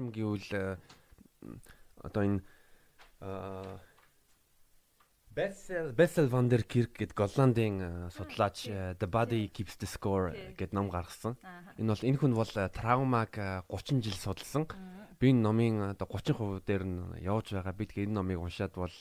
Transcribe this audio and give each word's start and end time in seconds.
юм 0.00 0.10
гэвэл 0.14 0.78
одоо 2.02 2.22
энэ 2.22 2.40
Bessel 5.34 5.90
Bessel 5.98 6.30
van 6.30 6.46
der 6.46 6.62
Kirk 6.62 6.94
гэдэг 6.94 7.18
Голландын 7.18 8.06
судлаач 8.14 8.70
The 8.70 9.08
Body 9.10 9.50
Keeps 9.50 9.74
the 9.82 9.88
Score 9.90 10.30
гэдэг 10.54 10.70
ном 10.70 10.94
гаргасан. 10.94 11.34
Энэ 11.74 11.90
бол 11.90 12.06
энэ 12.06 12.20
хүн 12.22 12.34
бол 12.38 12.46
травмаг 12.70 13.34
30 13.66 13.98
жил 13.98 14.14
судалсан. 14.14 14.70
Би 15.18 15.34
энэ 15.34 15.42
номын 15.42 15.98
одоо 15.98 16.06
30% 16.06 16.62
дээр 16.62 16.84
нь 16.86 17.02
явж 17.18 17.50
байгаа. 17.50 17.74
Би 17.74 17.82
тэгээ 17.90 18.06
энэ 18.06 18.14
номыг 18.14 18.38
уншаад 18.46 18.78
бол 18.78 18.94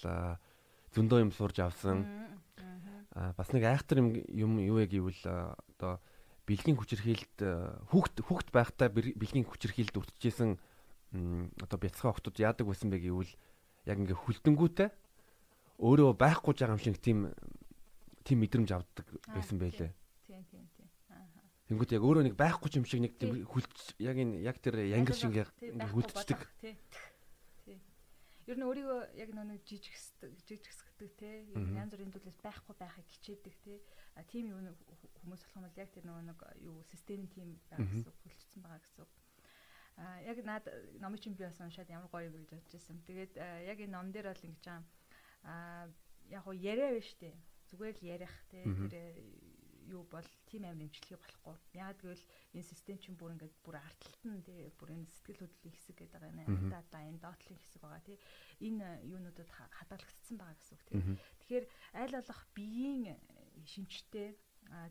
зөндөө 0.90 1.22
юм 1.22 1.32
сурж 1.38 1.62
авсан. 1.62 2.02
Бас 3.14 3.54
нэг 3.54 3.70
айхтар 3.70 4.02
юм 4.02 4.58
юу 4.58 4.82
вэ 4.82 4.90
гэвэл 4.90 5.22
одоо 5.30 6.02
бэлгийн 6.50 6.82
хүчирхийлэлд 6.82 7.38
хүүхд 7.94 8.26
хүүхд 8.26 8.50
байхдаа 8.50 8.90
бэлгийн 8.90 9.46
хүчирхийлэлд 9.46 10.02
өвтөжсэн 10.02 10.58
одоо 11.14 11.78
бяцхан 11.78 12.10
охтууд 12.10 12.42
яадаг 12.42 12.66
байсан 12.68 12.90
бэ 12.90 12.98
гэвэл 13.06 13.34
яг 13.86 13.98
ингээ 14.02 14.18
хүлдэнгүүтэй 14.18 14.90
өөрөө 15.78 16.18
байхгүй 16.18 16.54
байгаа 16.58 16.74
юм 16.74 16.82
шиг 16.82 16.98
тийм 16.98 17.30
тийм 18.24 18.38
мэдрэмж 18.42 18.70
авдаг 18.74 19.06
байсан 19.30 19.58
байлээ. 19.60 19.92
Тийм 20.26 20.44
тийм 20.50 20.66
тийм. 20.74 20.90
Аа. 21.14 21.28
Тэнгүүт 21.70 21.94
яг 21.94 22.04
өөрөө 22.04 22.24
нэг 22.26 22.36
байхгүй 22.40 22.70
юм 22.80 22.86
шиг 22.88 23.02
нэг 23.04 23.14
тийм 23.20 23.46
хүлж 23.46 24.00
яг 24.00 24.18
энэ 24.18 24.42
яг 24.42 24.58
тэр 24.58 24.82
янгил 24.90 25.18
шиг 25.18 25.36
ингээ 25.36 25.92
хүлдчихдэг. 25.92 26.40
Тийм. 26.64 26.78
Ер 28.44 28.58
нь 28.60 28.68
өөрийгөө 28.68 29.02
яг 29.24 29.30
нэг 29.32 29.62
жижигсдэг 29.64 30.32
жижигсгдэг 30.44 31.12
те 31.16 31.48
янз 31.56 31.96
бүрийн 31.96 32.12
төлөөс 32.12 32.40
байхгүй 32.44 32.76
байхыг 32.76 33.08
хичээдэг 33.08 33.56
те 33.64 33.80
а 34.20 34.24
тийм 34.28 34.52
юу 34.52 34.60
хүмүүс 34.60 35.42
болох 35.48 35.56
юм 35.56 35.64
бол 35.64 35.80
яг 35.80 35.90
тэр 35.96 36.06
нэг 36.12 36.40
юу 36.60 36.84
системийн 36.92 37.32
тим 37.32 37.56
байх 37.72 37.88
гэсэн 37.88 38.12
хүлцсэн 38.12 38.60
байгаа 38.60 38.84
гэсэн. 38.84 39.08
А 39.98 40.22
яг 40.26 40.38
над 40.44 40.66
номын 41.00 41.20
чинь 41.22 41.38
би 41.38 41.46
бас 41.46 41.60
уншаад 41.62 41.90
ямар 41.90 42.10
гоё 42.10 42.32
юм 42.32 42.46
гэж 42.50 42.66
байсан. 42.72 42.98
Тэгээд 43.06 43.38
яг 43.38 43.78
энэ 43.78 43.94
ном 43.94 44.12
дээр 44.12 44.34
бол 44.34 44.48
ингэж 44.48 44.64
байгаа 44.66 44.84
а 45.44 45.88
яг 46.30 46.48
уу 46.48 46.56
яриа 46.56 46.96
биш 46.96 47.14
үү 47.20 47.34
зүгээр 47.70 47.96
л 48.00 48.08
ярих 48.16 48.34
те 48.50 48.64
тэр 48.64 49.18
юу 49.92 50.04
бол 50.08 50.26
тийм 50.48 50.64
амир 50.64 50.88
имчилгээ 50.88 51.20
болохгүй. 51.20 51.56
Яг 51.76 52.00
гэвэл 52.00 52.26
энэ 52.56 52.64
систем 52.64 52.98
чинь 52.98 53.20
бүр 53.20 53.36
ингээд 53.36 53.56
бүр 53.66 53.76
артлалт 53.78 54.24
нь 54.24 54.46
тий 54.48 54.72
бүр 54.80 54.96
энэ 54.96 55.12
сэтгэл 55.12 55.44
хөдлөлийн 55.44 55.76
хэсэг 55.76 55.96
гэдэг 56.00 56.22
байгаа 56.24 56.34
нэ. 56.34 56.72
Дата 56.72 56.98
энэ 57.04 57.20
доотлын 57.20 57.60
хэсэг 57.60 57.82
байгаа 57.84 58.02
тий. 58.08 58.18
Энэ 58.64 58.88
юунуудад 59.04 59.50
хадгалагдсан 59.52 60.36
байгаа 60.40 60.56
гэсэн 60.56 60.74
үг 60.80 60.84
тий. 60.88 61.02
Тэгэхээр 61.44 61.66
аль 62.00 62.16
болох 62.16 62.42
биеийн 62.56 63.20
шинжтэй 63.68 64.30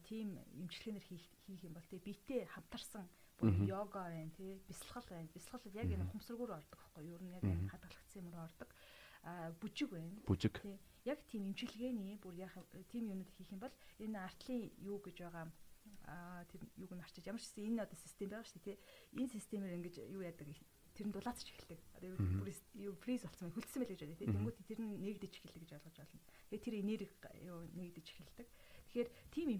тийм 0.05 0.37
имчилгээнэр 0.61 1.05
хийх 1.09 1.25
хийх 1.48 1.62
юм 1.64 1.72
бол 1.72 1.89
тий 1.89 1.98
биетэй 1.98 2.44
хамтарсан 2.53 3.09
йога 3.41 4.05
байна 4.11 4.30
тий 4.36 4.61
бясалгал 4.69 5.06
байна. 5.08 5.28
Бясалгал 5.34 5.72
яг 5.72 5.88
энэ 5.91 6.11
хумсргуур 6.12 6.52
ордог 6.52 6.78
байхгүй 6.78 7.05
юу? 7.06 7.16
Ер 7.16 7.22
нь 7.22 7.34
яг 7.36 7.44
хадгалагдсан 7.70 8.22
юмруу 8.22 8.44
ордог 8.44 8.69
бүжиг 9.61 9.91
байна. 9.91 10.20
Бүжиг. 10.27 10.61
Яг 11.05 11.19
тийм 11.30 11.47
имчилгээний 11.50 12.19
бүр 12.22 12.34
яг 12.34 12.55
тийм 12.91 13.10
юмнууд 13.10 13.30
хийх 13.38 13.50
юм 13.50 13.60
бол 13.62 13.75
энэ 13.98 14.19
артлын 14.19 14.70
юу 14.83 14.98
гэж 15.03 15.16
байгаа 15.22 15.47
аа 16.06 16.44
тэр 16.50 16.62
юуг 16.78 16.92
нь 16.94 17.03
арчиж 17.03 17.27
ямар 17.27 17.42
ч 17.42 17.50
гэсэн 17.50 17.66
энэ 17.75 17.83
одоо 17.86 17.98
систем 17.98 18.28
байгаа 18.30 18.47
шүү 18.47 18.58
дээ 18.58 18.66
тий. 18.66 18.78
Энэ 19.19 19.34
системээр 19.34 19.77
ингэж 19.78 19.94
юу 20.10 20.22
яадаг 20.22 20.47
тэр 20.94 21.06
нь 21.08 21.14
дулаацч 21.14 21.48
эхэлдэг. 21.48 21.80
Одоо 21.98 22.19
бүр 22.19 22.50
юу 22.77 22.94
фриз 23.00 23.22
болсон 23.25 23.48
мэй 23.48 23.55
хүлцсэн 23.56 23.80
байл 23.80 23.92
гэж 23.94 24.00
байна 24.03 24.19
тий. 24.19 24.28
Тэнгүүт 24.28 24.58
тэр 24.66 24.80
нь 24.83 24.91
нэгдэж 25.06 25.33
эхэлдэг 25.38 25.62
гэж 25.62 25.70
ойлгож 25.78 25.97
байна. 25.98 26.22
Тэгээ 26.50 26.64
тэр 26.66 26.75
энерги 26.83 27.08
юу 27.47 27.58
нэгдэж 27.78 28.06
эхэлдэг. 28.12 28.47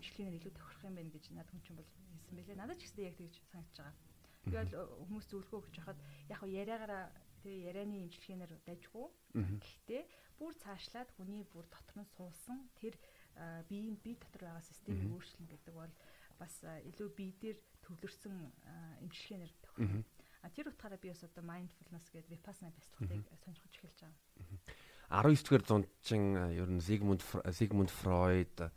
Имчилгээнээр 0.03 0.39
илүү 0.43 0.53
тохирох 0.59 0.83
юм 0.83 0.95
байна 0.99 1.15
гэж 1.15 1.25
надад 1.31 1.51
хүн 1.55 1.63
чинь 1.63 1.79
бол 1.79 1.87
хэлсэн 1.87 2.35
байлээ. 2.35 2.59
Надад 2.59 2.79
ч 2.79 2.91
гэсэн 2.91 3.07
яг 3.07 3.17
тэгж 3.23 3.35
санагдаж 3.55 3.79
байгаа. 3.79 3.95
Би 4.43 4.51
бол 4.59 4.75
хүмүүс 5.07 5.27
зөвлөгөө 5.31 5.61
өгч 5.63 5.77
хахад 5.79 6.01
яг 6.27 6.41
яриагаараа 6.43 7.05
тэгээ 7.47 7.67
ярианы 7.71 7.97
имчилгээнээр 8.11 8.53
дайжгүй. 8.67 9.07
Гэхдээ 9.63 10.03
бүр 10.43 10.53
цаашлаад 10.59 11.11
хүний 11.15 11.47
бүр 11.47 11.67
дотор 11.71 12.03
нь 12.03 12.13
суусан 12.19 12.59
тэр 12.75 12.99
биеийн 13.71 13.95
бие 14.03 14.19
дотор 14.19 14.43
байгаа 14.51 14.67
системийг 14.67 15.07
өөрчлөн 15.15 15.47
гэдэг 15.47 15.75
бол 15.79 15.95
бас 16.43 16.55
илүү 16.67 17.09
бие 17.15 17.33
дээр 17.39 17.59
төвлөрсөн 17.87 18.35
имчилгээнээр 19.07 19.53
тохирно. 19.63 20.03
А 20.43 20.51
тэр 20.51 20.75
утгаараа 20.75 20.99
би 20.99 21.15
бас 21.15 21.23
одоо 21.23 21.47
mindfulness 21.47 22.11
гэдэг 22.11 22.35
vipassana 22.35 22.75
бяцлагыг 22.75 23.23
сонирхож 23.39 23.75
эхэлж 23.79 23.99
байгаа. 24.03 24.19
19-р 25.23 25.63
зуунчин 25.63 26.25
ер 26.51 26.67
нь 26.67 26.83
Зигмунд 26.83 27.23
Зигмунд 27.55 27.95
Фройд 27.95 28.73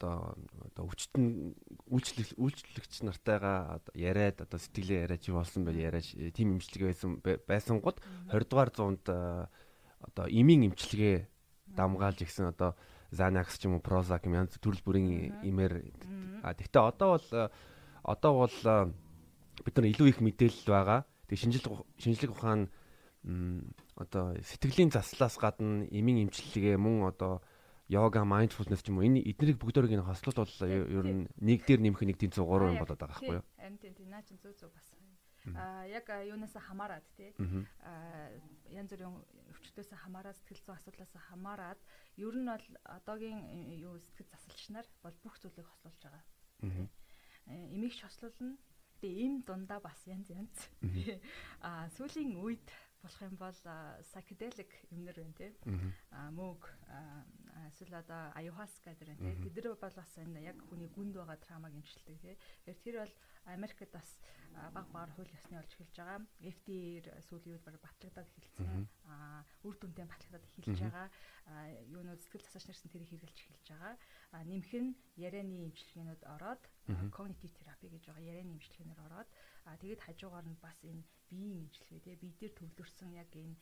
одоо 0.00 0.32
одоо 0.72 0.88
өвчтөн 0.88 1.52
үйлчлэг 1.92 2.40
үйлчлэгч 2.40 3.04
нартайгаа 3.04 3.84
яриад 3.92 4.40
одоо 4.40 4.56
сэтгэлээ 4.56 5.04
яриад 5.04 5.20
чи 5.20 5.36
болсон 5.36 5.68
байл 5.68 5.76
яриад 5.76 6.08
тийм 6.32 6.56
имчилгээ 6.56 6.88
байсан 6.88 7.20
байсан 7.20 7.84
гот 7.84 8.00
20 8.32 8.48
дугаар 8.48 8.72
зуунд 8.72 9.04
одоо 9.04 10.26
имийн 10.32 10.72
имчилгээ 10.72 11.28
дамгаалж 11.76 12.24
игсэн 12.24 12.48
одоо 12.56 12.72
Xanax 13.12 13.58
ч 13.58 13.66
юм 13.66 13.76
уу 13.76 13.84
Prozac 13.84 14.24
юм 14.24 14.38
янз 14.38 14.56
төрөл 14.56 14.80
бүрийн 14.86 15.44
имээр 15.44 15.92
а 16.46 16.54
тэгтээ 16.54 16.82
одоо 16.82 17.18
бол 17.18 17.28
одоо 18.02 18.32
бол 18.46 18.56
бид 19.66 19.74
нар 19.76 19.90
илүү 19.90 20.08
их 20.08 20.18
мэдээлэл 20.22 20.70
байгаа. 20.70 21.00
Тэг 21.26 21.38
шинжлэх 21.42 21.84
шинжлэх 21.98 22.32
ухаан 22.32 22.70
одоо 23.98 24.38
сэтгэлийн 24.40 24.94
заслаас 24.94 25.36
гадна 25.36 25.84
имийн 25.90 26.30
имчилгээ 26.30 26.78
мөн 26.78 27.10
одоо 27.10 27.42
йога, 27.90 28.22
mindfulness 28.22 28.86
ч 28.86 28.94
юм 28.94 29.02
уу 29.02 29.06
энэ 29.06 29.26
эднэрийг 29.26 29.58
бүгдээрийг 29.58 29.98
нь 29.98 30.06
хослол 30.06 30.46
бол 30.46 30.54
ер 30.70 31.06
нь 31.10 31.26
нэг 31.42 31.66
дээр 31.66 31.82
нэмэх 31.82 32.06
нэг 32.06 32.16
тийм 32.22 32.30
103 32.30 32.70
юм 32.70 32.78
болоод 32.78 33.00
байгаа 33.02 33.18
байхгүй 33.18 33.36
юу? 33.42 33.44
Харин 33.58 33.78
тийм 33.82 33.94
тийм 33.98 34.08
наа 34.14 34.22
чин 34.22 34.38
зөв 34.38 34.54
зөв 34.54 34.70
бас. 34.70 34.94
Аа 35.56 35.88
яг 35.88 36.06
юунаас 36.06 36.54
хамаарат 36.54 37.04
тий. 37.16 37.34
Аа 37.82 38.30
янз 38.70 38.92
бүрийн 38.92 39.16
өвчтөөс 39.50 39.90
хамаарат 39.96 40.36
сэтгэл 40.38 40.62
зүйн 40.70 40.78
асуудлаас 40.78 41.12
хамаарат 41.16 41.80
ер 42.20 42.34
нь 42.36 42.46
бол 42.46 42.66
одоогийн 42.84 43.40
юу 43.80 43.98
сэтгэл 43.98 44.30
засалч 44.30 44.68
нар 44.70 44.86
бол 45.02 45.16
бүх 45.24 45.40
зүйлийг 45.40 45.66
хослуулж 45.66 46.00
байгаа. 46.04 46.24
Эмигч 47.48 48.04
хослуулна. 48.04 48.54
Тэгээ 49.00 49.24
им 49.24 49.34
дундаа 49.42 49.80
бас 49.80 49.98
янз 50.06 50.28
янз. 50.28 50.54
Аа 51.64 51.88
сүүлийн 51.96 52.36
үед 52.36 52.68
болох 53.00 53.22
юм 53.24 53.36
бол 53.40 53.56
psychedelic 54.12 54.70
юмнэр 54.92 55.16
байна 55.24 55.34
тий. 55.40 55.52
Аа 56.12 56.28
мөг 56.36 56.68
эсвэл 57.68 58.00
одоо 58.00 58.32
аюхаска 58.38 58.96
гэдэг 58.96 59.18
тий. 59.20 59.34
Тэд 59.44 59.56
нар 59.60 59.76
бол 59.76 59.96
бас 60.00 60.12
энэ 60.16 60.40
яг 60.40 60.58
хүний 60.68 60.88
гүнд 60.88 61.14
байгаа 61.20 61.38
травмаг 61.44 61.74
эмчилдэг 61.76 62.16
тий. 62.24 62.34
Тэгэхээр 62.64 62.80
тэр 62.80 62.96
бол 63.04 63.14
Америкт 63.52 63.92
бас 63.92 64.08
баг 64.74 64.86
багаар 64.92 65.10
хууль 65.14 65.32
ёсны 65.36 65.58
олж 65.58 65.72
эхэлж 65.74 65.96
байгаа. 65.96 66.20
FDA-ээр 66.40 67.06
сүүлийн 67.28 67.54
үед 67.56 67.64
баг 67.64 67.76
батлагдаад 67.80 68.28
эхэлсэн. 68.28 68.88
Аа 69.08 69.42
үр 69.66 69.76
дүнтэй 69.78 70.06
батлагдаад 70.08 70.44
эхэлж 70.44 70.78
байгаа. 70.80 71.06
Юунууд 71.88 72.20
сэтгэл 72.20 72.44
засаач 72.44 72.66
нарсан 72.68 72.90
тэрийг 72.90 73.10
хэрэгжилж 73.10 73.38
эхэлж 73.40 73.68
байгаа. 73.72 73.94
Аа 74.34 74.42
нэмэх 74.44 74.72
нь 74.76 74.96
ярианы 75.16 75.68
эмчилгээнүүд 75.68 76.22
ороод 76.34 76.62
cognitive 77.14 77.54
therapy 77.58 77.88
гэж 77.88 78.02
байгаа 78.08 78.28
ярианы 78.30 78.54
эмчилгээнээр 78.56 79.00
ороод 79.06 79.28
аа 79.68 79.76
тэгээд 79.82 80.04
хажуугаар 80.04 80.46
нь 80.48 80.62
бас 80.64 80.78
энэ 80.84 81.02
биеийн 81.30 81.62
имчилгээ 81.66 82.00
тий 82.04 82.16
бие 82.22 82.34
дээр 82.40 82.54
төвлөрсөн 82.58 83.10
яг 83.22 83.30
энэ 83.34 83.56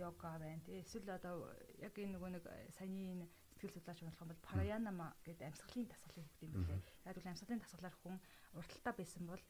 йога 0.00 0.38
байна 0.38 0.62
тий 0.66 0.80
эсвэл 0.80 1.08
одоо 1.18 1.52
яг 1.86 1.94
энэ 1.98 2.14
нөгөө 2.14 2.30
нэг 2.36 2.44
саяны 2.76 3.02
энэ 3.12 3.26
сэтгэл 3.56 3.76
судлаач 3.76 4.00
болох 4.04 4.20
юм 4.20 4.30
бол 4.30 4.46
параянама 4.48 5.08
гэдэг 5.24 5.48
амьсгалын 5.48 5.88
дасгалыг 5.88 6.28
өгд 6.28 6.44
юм 6.44 6.52
билээ. 6.60 6.80
Яг 7.08 7.16
л 7.16 7.30
амьсгалын 7.32 7.62
дасгалаар 7.64 7.96
хүн 8.00 8.16
урталтаа 8.52 8.94
байсан 8.96 9.24
бол 9.24 9.42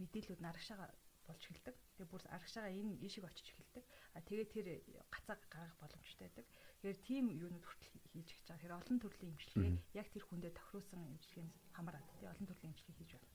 мэдээлүүд 0.00 0.40
нарагшаага 0.40 0.88
болж 1.28 1.42
эхэлдэг. 1.44 1.76
Тэгээ 1.96 2.08
бүр 2.10 2.22
арагшаага 2.32 2.72
энэ 2.72 2.98
ийшиг 3.04 3.24
очиж 3.28 3.52
эхэлдэг. 3.52 3.84
А 4.16 4.20
тэгээ 4.24 4.46
тэр 4.48 4.66
гацаа 5.12 5.36
гаргах 5.52 5.76
боломжтой 5.76 6.26
байдаг. 6.26 6.46
Тэгэхээр 6.80 6.98
тийм 7.04 7.24
юунууд 7.30 7.64
хүртэл 7.68 8.00
хийж 8.12 8.28
гэж 8.32 8.46
байгаа. 8.48 8.64
Тэр 8.64 8.74
олон 8.80 8.98
төрлийн 8.98 9.32
имчилгээ 9.36 9.72
яг 10.00 10.08
тэр 10.10 10.24
хүндээ 10.24 10.52
тохируулсан 10.56 11.00
имчилгээнээс 11.14 11.56
хамаарат. 11.76 12.08
Тэгээ 12.18 12.32
олон 12.32 12.48
төрлийн 12.48 12.72
имчилгээ 12.72 12.96
хийж 12.98 13.10
байна. 13.14 13.29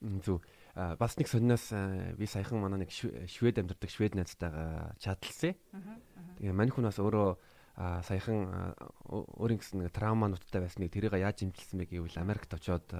Зүг. 0.00 0.44
Бас 0.74 1.16
нэг 1.16 1.28
сонноос 1.28 1.72
би 2.20 2.26
саяхан 2.28 2.60
манай 2.60 2.84
нэг 2.84 2.90
швед 2.92 3.58
амьдардаг 3.58 3.90
швед 3.90 4.14
найзтайгаа 4.14 4.92
чатлсан. 5.00 5.56
Тэгээ 6.36 6.52
мань 6.52 6.68
хүн 6.68 6.88
бас 6.88 7.00
өөрөө 7.00 7.38
саяхан 8.04 8.72
өөрийн 9.08 9.60
гэсэн 9.60 9.80
нэг 9.84 9.92
травмануудтай 9.96 10.60
байсныг 10.60 10.92
тэрийг 10.92 11.16
яаж 11.16 11.48
имжилсэн 11.48 11.80
бэ 11.80 11.96
гэвэл 11.96 12.20
Америкт 12.20 12.52
очоод 12.52 12.92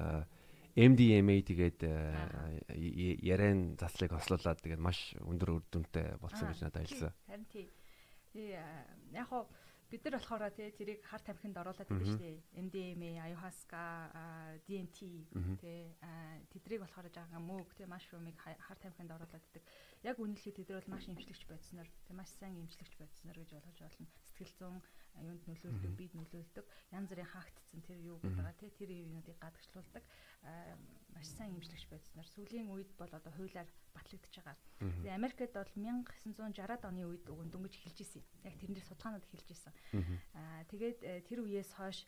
MDMA 0.76 1.36
тэгээд 1.44 1.80
ярен 3.24 3.76
заслыг 3.80 4.12
хослуулад 4.12 4.60
тэгээд 4.60 4.80
маш 4.80 5.16
өндөр 5.24 5.60
үр 5.60 5.64
дүнтэй 5.72 6.20
болсон 6.20 6.52
гэж 6.52 6.60
надад 6.64 6.84
хэлсэн. 6.84 7.12
Харин 7.28 7.48
тий. 7.48 7.68
Яг 9.12 9.28
хоо 9.28 9.48
бид 9.90 10.02
нар 10.04 10.18
болохоор 10.18 10.50
тий 10.50 10.70
тэрийг 10.74 11.00
хар 11.06 11.22
тамхинд 11.22 11.56
оруулаад 11.56 11.86
байдаг 11.86 12.08
шүү 12.10 12.18
дээ. 12.18 12.42
MDMA, 12.64 13.10
ayahuasca, 13.26 13.82
DMT 14.66 14.98
тий 15.62 15.94
тэдрийг 16.50 16.82
болохоор 16.82 17.06
жаахан 17.14 17.42
мөг 17.46 17.70
тий 17.78 17.86
mushroom-ыг 17.86 18.36
хар 18.36 18.78
тамхинд 18.82 19.14
оруулаад 19.14 19.44
байдаг. 19.46 19.62
Яг 20.02 20.18
үнэлэхэд 20.18 20.56
тэд 20.58 20.68
нар 20.74 20.82
бол 20.82 20.92
маш 20.98 21.06
эмчлэгч 21.06 21.42
байцснаар 21.46 21.88
тий 22.06 22.14
маш 22.18 22.30
сайн 22.34 22.58
эмчлэгч 22.58 22.94
байцснаар 22.98 23.38
гэж 23.38 23.50
ойлгож 23.62 23.78
байна. 23.78 24.10
Сэтгэл 24.26 24.54
зүйн 24.58 24.78
юунд 25.22 25.44
нөлөөлдөг, 25.48 25.92
бид 25.96 26.12
нөлөөлдөг. 26.18 26.64
Янз 26.92 27.08
бүрийн 27.08 27.30
хаагдцсан 27.30 27.80
тэр 27.86 27.98
юу 28.04 28.18
гэдэг 28.20 28.36
байгаа 28.36 28.56
тий 28.60 28.70
тэр 28.74 28.90
юунуудыг 28.90 29.38
гадагшлуулдаг. 29.38 30.04
маш 31.16 31.28
сайн 31.32 31.56
имжлэгч 31.56 31.88
байцснаар 31.88 32.28
сүүлийн 32.28 32.68
үед 32.68 32.92
бол 33.00 33.08
одоо 33.08 33.32
хуулиар 33.32 33.64
батлагдчихж 33.96 34.44
байгаа. 34.44 34.56
Америкт 35.16 35.40
бол 35.56 35.72
1960-ад 35.72 36.84
оны 36.84 37.08
үед 37.08 37.24
өгөн 37.24 37.48
дөнгөж 37.48 37.74
эхэлж 37.80 37.98
судалгаанууд 39.06 39.26
эхэлж 39.26 39.48
исэн. 39.54 39.72
Аа 40.34 40.64
тэгээд 40.66 40.98
э, 41.06 41.22
тэр 41.22 41.46
үеэс 41.46 41.70
хойш 41.78 42.06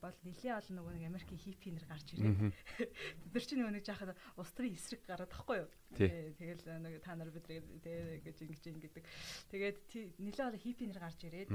бол 0.00 0.16
нэлээд 0.28 0.60
олон 0.60 0.76
нөгөө 0.76 0.92
нэг 1.00 1.04
Америкийн 1.08 1.40
хиппи 1.40 1.72
нэр 1.72 1.86
гарч 1.88 2.12
ирээд 2.12 2.36
бид 2.36 3.32
нар 3.32 3.44
чинь 3.48 3.60
нөгөө 3.64 3.74
нэг 3.80 3.84
жахад 3.84 4.12
улс 4.36 4.52
төрийн 4.52 4.76
эсрэг 4.76 5.00
гараад 5.08 5.32
тахгүй 5.32 5.64
юу. 5.64 5.68
Тэгэл 5.96 6.84
нэг 6.84 7.00
та 7.00 7.16
нар 7.16 7.32
тэгээ 7.32 8.20
гэж 8.20 8.36
ингэж 8.44 8.64
ингэдэг. 8.76 9.04
Тэгээд 9.48 9.76
нэлээд 10.20 10.48
олон 10.52 10.60
хиппи 10.60 10.84
нэр 10.84 11.00
гарч 11.00 11.20
ирээд 11.24 11.50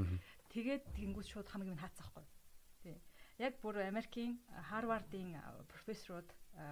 тэгээд 0.49 0.83
тэнгууд 0.97 1.27
шууд 1.29 1.47
хамгийн 1.49 1.77
минь 1.77 1.83
хаацсахгүй. 1.85 2.25
Тий. 2.81 2.97
Яг 3.37 3.61
бүр 3.61 3.85
Америкийн 3.85 4.41
Харвардын 4.73 5.37
профессорууд 5.69 6.29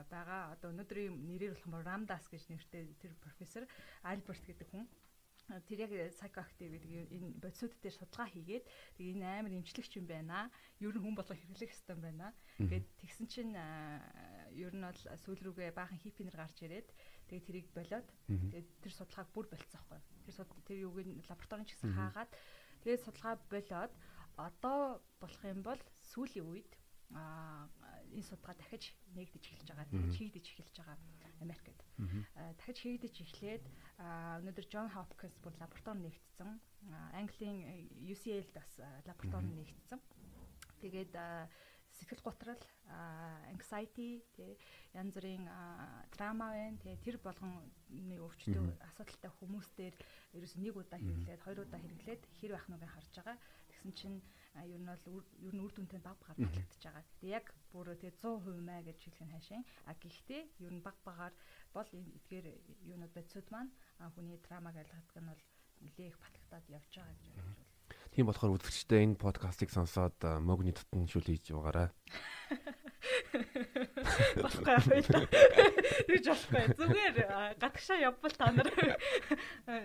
байгаа. 0.09 0.57
Одоо 0.57 0.73
өнөөдрийн 0.73 1.13
нэрээр 1.15 1.55
болох 1.55 1.85
Рамдас 1.85 2.27
гэж 2.27 2.49
нэртэй 2.49 2.91
тэр 2.99 3.13
профессор 3.21 3.63
Альберт 4.03 4.43
гэдэг 4.43 4.67
хүн 4.67 4.83
тэр 5.47 5.87
яг 5.87 5.91
psychoactive 6.11 6.75
гэдэг 6.75 6.91
энэ 7.07 7.39
бодисууд 7.39 7.73
дээр 7.79 7.95
судалгаа 7.95 8.27
хийгээд 8.27 8.65
тэгээ 8.99 9.13
энэ 9.15 9.27
амар 9.47 9.53
эмчлэгч 9.55 9.95
юм 9.95 10.07
байна. 10.11 10.51
Ер 10.83 10.91
нь 10.91 10.99
хүн 10.99 11.15
болго 11.15 11.31
хэрэглэх 11.31 11.71
юм 11.87 12.01
байна. 12.03 12.35
Гэт 12.59 12.87
тэгсэн 12.99 13.25
чинь 13.31 13.55
ер 13.55 14.73
нь 14.75 14.83
бол 14.83 15.01
сүүл 15.23 15.39
рүүгээ 15.47 15.71
баахан 15.71 16.03
хипинер 16.03 16.35
гарч 16.35 16.67
ирээд 16.67 16.91
тэгээ 17.31 17.47
тэрийг 17.47 17.67
болоод 17.71 18.07
тэгээ 18.27 18.63
тэр 18.83 18.93
судалгааг 18.93 19.29
бүр 19.31 19.47
болцсоохгүй. 19.47 19.99
Тэр 20.27 20.35
тэр 20.67 20.77
юуг 20.83 20.99
нь 21.07 21.23
лабораторийн 21.31 21.67
ч 21.67 21.79
гэсэн 21.79 21.95
хаагаад 21.95 22.31
тэгээ 22.83 23.03
судалгаа 23.07 23.35
болоод 23.47 23.93
одоо 24.35 24.99
болох 25.21 25.43
юм 25.47 25.63
бол 25.63 25.81
сүүлийн 26.11 26.43
үед 26.43 26.71
а 27.15 27.71
энэ 28.15 28.27
судалгаа 28.27 28.55
дахиж 28.57 28.93
нэгдэж 29.15 29.43
эхэлж 29.43 29.67
байгаа. 29.71 29.87
Дахиж 29.91 30.15
хийгдэж 30.17 30.45
эхэлж 30.51 30.75
байгаа 30.79 30.97
Америкт. 31.41 31.79
Дахиж 32.57 32.77
хийгдэж 32.81 33.15
эхлээд 33.25 33.65
өнөөдөр 34.41 34.67
John 34.71 34.89
Hopkins 34.93 35.37
бүр 35.41 35.53
лаборатори 35.59 36.01
нэгтсэн. 36.05 36.49
Английн 37.17 37.89
UCL 38.05 38.49
бас 38.53 38.69
лаборатори 39.05 39.51
нэгтсэн. 39.53 39.99
Тэгээд 40.81 41.13
сэтгэл 41.97 42.21
готрал, 42.21 42.61
anxiety, 43.49 44.21
тий 44.37 44.53
янз 44.93 45.17
бүрийн 45.17 45.45
драма 46.13 46.53
байна. 46.53 46.77
Тэгээ 46.77 47.01
тэр 47.01 47.17
болгоны 47.17 48.15
өвчтөй 48.21 48.61
асуудалтай 48.85 49.31
хүмүүс 49.33 49.67
дээр 49.73 49.95
ерөөс 50.37 50.55
нэг 50.61 50.77
удаа 50.77 50.99
хэрэглээд, 51.01 51.41
хоёр 51.41 51.65
удаа 51.65 51.81
хэрэглээд 51.81 52.21
хэр 52.37 52.51
байх 52.53 52.67
нүгэ 52.69 52.87
харж 52.87 53.13
байгаа. 53.17 53.37
Тэгсэн 53.73 53.91
чинь 53.97 54.17
ер 54.65 54.81
нь 54.81 54.89
бол 54.89 55.05
ер 55.43 55.53
нь 55.53 55.63
үр 55.65 55.73
дүнтэй 55.75 56.01
баг 56.01 56.17
багаар 56.17 56.39
батлагдчихж 56.41 56.83
байгаа. 56.87 57.05
Тэгээ 57.21 57.37
яг 57.37 57.47
бүр 57.69 57.87
тэгээ 57.93 58.17
100% 58.17 58.65
маа 58.65 58.81
гэж 58.81 58.97
хэлэх 59.03 59.23
нь 59.27 59.33
хайшин. 59.35 59.63
А 59.85 59.93
гэхдээ 59.93 60.41
ер 60.65 60.73
нь 60.73 60.85
баг 60.85 60.97
багаар 61.05 61.33
бол 61.75 61.89
эдгээр 61.93 62.45
юунууд 62.89 63.13
бодисууд 63.13 63.47
маань 63.53 63.71
хүний 64.15 64.39
драмаг 64.41 64.75
ялгадаг 64.81 65.17
нь 65.21 65.29
бол 65.29 65.43
нэлээ 65.85 66.09
их 66.09 66.17
батлагдаад 66.17 66.65
явж 66.73 66.91
байгаа 66.95 67.13
гэж 67.13 67.27
бодож 67.29 67.45
байна. 67.45 67.75
Тийм 68.11 68.25
болохоор 68.25 68.55
үзэгчдээ 68.57 69.03
энэ 69.05 69.21
подкастыг 69.21 69.69
сонсоод 69.69 70.17
мөгний 70.41 70.73
тутан 70.73 71.05
шүл 71.05 71.27
хийж 71.27 71.53
байгаарай. 71.53 71.93
Болохгүй 74.41 74.73
байх. 74.73 75.07
Тэгж 76.07 76.25
болохгүй. 76.27 76.63
Зүгээр 76.79 77.15
гадагшаа 77.57 77.97
явбал 78.01 78.35
та 78.35 78.51
нар 78.51 78.69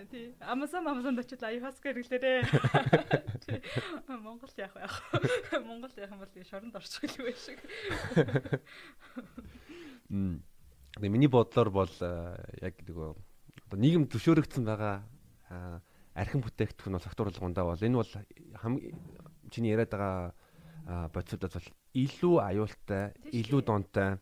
тий 0.09 0.33
Amazon 0.41 0.87
Amazon 0.89 1.19
очил 1.21 1.43
ayahuasca 1.43 1.93
хэрэглээрээ. 1.93 2.41
Монгол 4.09 4.53
яах 4.57 4.73
вэ? 4.75 4.87
Монгол 5.61 5.93
яах 5.97 6.11
юм 6.11 6.19
бол 6.19 6.33
шоронд 6.43 6.75
орчих 6.75 7.05
л 7.13 7.25
байх 7.25 7.37
шиг. 7.37 7.59
Мм. 10.09 10.43
Миний 10.99 11.27
бодлоор 11.29 11.69
бол 11.69 11.93
яг 12.61 12.75
нөгөө 12.85 13.09
одоо 13.69 13.77
нийгэм 13.77 14.09
зөвшөөрөгдсөн 14.09 14.65
байгаа 14.65 15.05
архин 16.13 16.41
бүтээгдэхүүн 16.45 16.97
бол 16.97 17.07
факторлгондаа 17.07 17.65
бол 17.65 17.81
энэ 17.81 17.97
бол 17.97 18.11
чиний 19.49 19.73
яриад 19.73 19.89
байгаа 19.89 21.09
бодисуудаас 21.09 21.57
бол 21.57 21.69
илүү 21.93 22.37
аюултай, 22.41 23.13
илүү 23.29 23.61
донтой. 23.69 24.17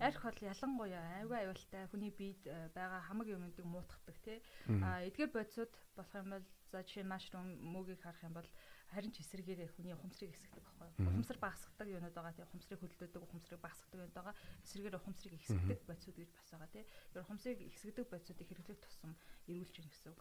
Арх 0.00 0.22
бол 0.24 0.38
ялангуяа 0.40 1.00
аюу 1.20 1.32
аюултай 1.36 1.84
хүний 1.92 2.12
биед 2.16 2.40
э, 2.48 2.68
байгаа 2.72 3.00
хамаг 3.04 3.28
юмнуудыг 3.28 3.66
муутгадаг 3.68 4.16
тий. 4.24 4.40
А 4.80 5.04
эдгээр 5.04 5.28
бодисууд 5.28 5.72
болох 5.96 6.14
юм 6.16 6.30
бол 6.32 6.46
за 6.72 6.80
жишээ 6.80 7.04
машрум 7.04 7.52
мөгийг 7.60 8.00
харах 8.00 8.24
юм 8.24 8.32
бол 8.32 8.48
харин 8.92 9.12
ч 9.12 9.20
эсрэгээрээ 9.20 9.68
хүний 9.76 9.92
ухамсарыг 9.92 10.32
эсгдэг 10.32 10.64
байхгүй. 10.64 10.88
Ухамсар 11.04 11.36
багасгадаг 11.36 11.88
юмнууд 11.92 12.16
байгаа 12.16 12.32
тий. 12.32 12.44
Ухамсарыг 12.48 12.80
хөдөлгөдөг, 12.80 13.22
ухамсарыг 13.28 13.60
багасгадаг 13.60 13.96
юмнууд 14.00 14.16
байгаа. 14.16 14.34
Эсрэгээр 14.64 14.96
ухамсарыг 14.96 15.36
эсгдэг 15.36 15.80
бодисууд 15.84 16.16
гэж 16.16 16.30
бас 16.32 16.48
байгаа 16.48 16.70
тий. 16.72 16.84
Тэр 17.12 17.20
ухамсарыг 17.20 17.60
эсгдэг 17.60 18.06
бодисуудыг 18.08 18.46
хэрэглэх 18.48 18.80
тусам 18.80 19.12
эргүүлж 19.52 19.74
гэнэ 19.76 19.90
гэсэн 19.92 20.08
үг. 20.16 20.20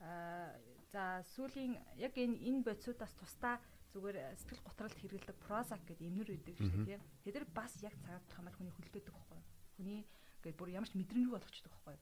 Аа 0.00 0.52
за 0.92 1.22
сүүлийн 1.34 1.76
яг 1.96 2.14
энэ 2.16 2.36
энэ 2.40 2.64
бодисуудаас 2.66 3.12
тусдаа 3.16 3.60
зүгээр 3.92 4.16
э, 4.16 4.36
сэтгэл 4.40 4.64
готролд 4.64 4.96
хэрэгэлдэг 4.96 5.36
прозак 5.44 5.82
гэдэг 5.88 6.08
эмнэр 6.08 6.30
үйдэг 6.36 6.56
шүү 6.56 6.70
дээ 6.72 7.00
тийм. 7.00 7.02
Тэд 7.24 7.34
нар 7.36 7.46
бас 7.52 7.72
яг 7.80 7.94
цагаат 8.04 8.28
хамаар 8.32 8.56
хүний 8.56 8.74
хүлдээдэг 8.76 9.12
байхгүй. 9.14 9.40
Хүний 9.76 10.00
ингээд 10.46 10.58
бүр 10.62 10.70
ямар 10.78 10.86
ч 10.86 10.94
мэдрэмж 10.94 11.26
болгочдөг 11.32 11.72
байхгүй. 11.74 11.96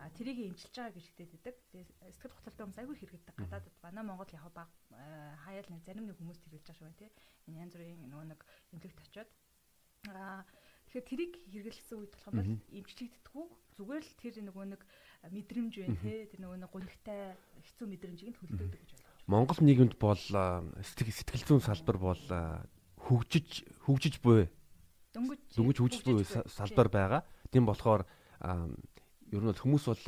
А 0.00 0.08
тэрийг 0.16 0.38
эмчилж 0.40 0.72
байгаа 0.72 0.96
гэж 0.96 1.06
хэлдэг. 1.20 1.56
Тэгээ 1.68 1.86
сэтгэл 2.16 2.36
готролтой 2.38 2.64
хүмүүс 2.64 2.80
айгүй 2.80 2.96
хэрэгдэг 2.96 3.36
гадаадд 3.36 3.76
манай 3.84 4.04
Монгол 4.08 4.32
яг 4.32 4.46
баг 4.56 4.70
э, 4.94 5.36
хаяал 5.44 5.68
нэг 5.68 5.82
зарим 5.84 6.06
нэг 6.08 6.16
хүмүүс 6.16 6.40
хэрэглэж 6.40 6.64
байгаа 6.64 6.78
шүү 6.80 6.86
байна 6.88 7.00
тийм. 7.02 7.12
Энэ 7.50 7.60
янз 7.60 7.74
бүрийн 7.76 8.00
нөгөө 8.08 8.26
нэг 8.30 8.40
эмнэлэгт 8.72 9.04
очиод 9.04 9.30
а 10.08 10.48
тэгэхээр 10.88 11.08
тэрийг 11.12 11.32
хэрэглэсэн 11.52 11.98
үед 12.00 12.12
болох 12.16 12.28
юм 12.32 12.38
бол 12.40 12.52
эмчлэгддэггүй 12.72 13.46
зүгээр 13.76 14.04
л 14.06 14.14
тэр 14.16 14.34
нөгөө 14.48 14.64
нэг 14.72 14.82
мэдрэмж 15.28 15.74
байна 15.76 15.96
тийм. 16.00 16.28
Тэр 16.32 16.40
нөгөө 16.40 16.58
нэг 16.64 16.70
гонигтай 16.72 17.36
хэцүү 17.60 17.86
мэдрэмжийг 17.92 18.28
нь 18.32 18.36
төлөвлөдөг 18.40 18.80
гэж 18.80 18.90
Монгол 19.30 19.60
нийгэмд 19.62 19.94
бол 20.00 20.18
сэтгэл 20.18 21.46
зүйн 21.46 21.62
салбар 21.62 21.98
бол 22.00 22.24
хөгжиж 22.98 23.62
хөгжиж 23.86 24.18
буй 24.24 24.50
дөнгөж 25.14 25.40
дөнгөж 25.54 25.76
хөгжиж 25.78 26.02
буй 26.02 26.24
салбар 26.26 26.88
байгаа. 26.90 27.22
Тийм 27.54 27.62
болохоор 27.62 28.08
ер 28.42 29.42
нь 29.44 29.54
хүмүүс 29.54 29.84
бол 29.86 30.04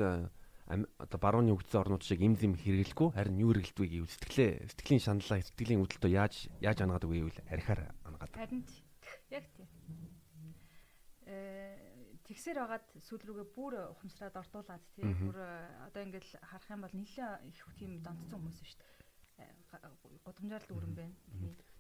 одоо 0.99 1.19
барууны 1.23 1.55
хөгжсөн 1.55 1.83
орнууд 1.87 2.03
шиг 2.03 2.19
им 2.25 2.35
зэм 2.35 2.59
хэрэглэхгүй 2.59 3.15
харин 3.15 3.39
юу 3.39 3.55
хэрэглэдэг 3.55 3.91
гэвэл 3.93 4.11
сэтгэлээ 4.11 4.51
сэтгэлийн 4.75 5.05
шаналлаа 5.05 5.39
сэтгэлийн 5.45 5.83
үүдэлтөө 5.87 6.11
яаж 6.11 6.35
яаж 6.65 6.79
ангадаг 6.83 7.11
вэ 7.11 7.23
гэвэл 7.23 7.47
архиар 7.47 7.81
ангадаг. 8.03 8.35
Харин 8.35 8.65
яг 9.31 9.45
тийм. 9.55 9.69
Э 11.31 11.92
тэгсэр 12.33 12.57
хагаад 12.65 12.87
сүүл 12.97 13.25
рүүгээ 13.29 13.49
бүр 13.53 13.75
ухамсараад 13.93 14.41
ортуулаад 14.41 14.85
тийм 14.97 15.13
бүр 15.21 15.37
одоо 15.85 16.01
ингээд 16.01 16.25
харах 16.41 16.73
юм 16.73 16.81
бол 16.81 16.97
нэлээ 16.97 17.45
их 17.45 17.61
тийм 17.77 18.01
донцсон 18.01 18.41
хүмүүс 18.41 18.57
шүү 18.65 18.81
дээ 18.81 19.03
гудамжаар 20.25 20.63
л 20.69 20.75
өрөн 20.77 20.95
байна. 20.95 21.17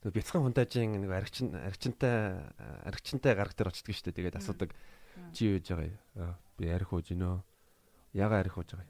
Тэгээ 0.02 0.16
бяцхан 0.16 0.42
хундаажийн 0.42 0.98
нэг 0.98 1.12
аригчин 1.12 1.54
аригчинтай 1.54 2.42
аригчинтай 2.88 3.32
гараг 3.36 3.54
дээр 3.54 3.70
очдөг 3.70 3.94
шүү 3.94 4.10
дээ. 4.10 4.18
Тэгээд 4.18 4.40
асуудаг 4.40 4.70
чи 5.36 5.46
юу 5.46 5.60
гэж 5.60 5.66
байгаа? 5.70 6.40
Би 6.58 6.66
арих 6.72 6.90
ууж 6.90 7.12
гинөө. 7.12 7.38
Яга 8.16 8.40
арих 8.40 8.56
ууж 8.58 8.74
байгаа? 8.74 8.88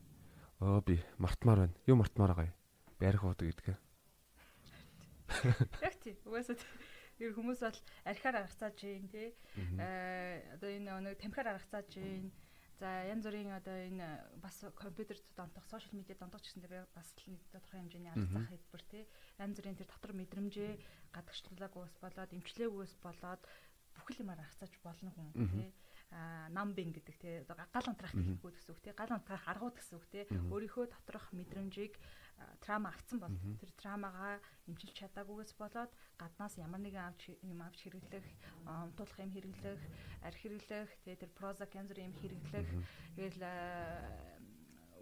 Оо 0.62 0.80
би 0.80 1.02
мартмаар 1.18 1.66
байна. 1.66 1.76
Юу 1.86 1.96
мартмаар 2.00 2.32
байгаа? 2.32 2.54
Би 2.96 3.04
арих 3.06 3.24
уудаг 3.26 3.46
гэдэг. 3.50 3.76
Яг 5.82 5.94
тий. 6.00 6.16
Угаасаа 6.24 6.56
тэр 7.22 7.38
хүмүүс 7.38 7.62
бол 7.62 7.78
архиар 8.02 8.42
аргацааж 8.42 8.82
гин 8.82 9.06
тий. 9.06 9.30
Аа 9.78 10.58
одоо 10.58 10.70
энэ 10.74 10.90
нэг 11.06 11.22
тамхиар 11.22 11.54
аргацааж 11.54 11.94
гин 11.94 12.34
За 12.82 13.06
янз 13.06 13.22
бүрийн 13.22 13.54
одоо 13.54 13.78
энэ 13.78 14.42
бас 14.42 14.58
компьютер 14.74 15.14
донтох, 15.38 15.62
сошиал 15.70 15.94
медиа 15.94 16.18
донтох 16.18 16.42
гэсэн 16.42 16.66
дээр 16.66 16.90
бас 16.90 17.14
нэг 17.30 17.38
тодорхой 17.46 17.78
хэмжээний 17.78 18.10
арга 18.10 18.26
зах 18.26 18.50
хэлбэр 18.50 18.82
тий. 18.90 19.04
Янз 19.38 19.54
бүрийн 19.54 19.78
тэр 19.78 19.86
дотор 19.86 20.12
мэдрэмжээ 20.18 20.72
гадагшлаагүйс 21.14 21.94
болоод 22.02 22.34
эмчлээгүйс 22.34 22.98
болоод 22.98 23.42
бүхэл 23.94 24.26
юмар 24.26 24.42
аргацаач 24.42 24.74
болно 24.82 25.14
хүн 25.14 25.30
тий 25.30 25.70
намбин 26.50 26.92
гэдэг 26.92 27.16
тий 27.16 27.34
гал 27.46 27.88
унтраах 27.88 28.12
гэхгүй 28.12 28.52
гэсэн 28.52 28.72
үг 28.74 28.80
тий 28.84 28.92
гал 28.92 29.14
унтраах 29.16 29.48
аргууд 29.48 29.76
гэсэн 29.80 29.96
үг 29.96 30.06
тий 30.12 30.24
өөрийнхөө 30.28 30.92
доторх 30.92 31.32
мэдрэмжийг 31.32 31.96
трама 32.64 32.90
авцсан 32.90 33.18
бол 33.20 33.34
тэр 33.58 33.70
трамагаа 33.76 34.38
эмчилж 34.66 34.94
чадаагүйгээс 34.94 35.52
болоод 35.58 35.90
гаднаас 36.18 36.54
ямар 36.58 36.80
нэгэн 36.82 37.06
авч 37.10 37.34
юм 37.42 37.60
авч 37.62 37.78
хэрэглэх, 37.82 38.26
унтуулах 38.66 39.18
юм 39.18 39.32
хэрэглэх, 39.34 39.80
арх 40.22 40.38
хэрэглэх, 40.38 40.90
тэгээ 41.02 41.20
тэр 41.26 41.32
прозак 41.34 41.74
янз 41.74 41.90
бүрийн 41.90 42.10
юм 42.10 42.18
хэрэглэх, 42.18 42.68
тэгэл 43.16 43.40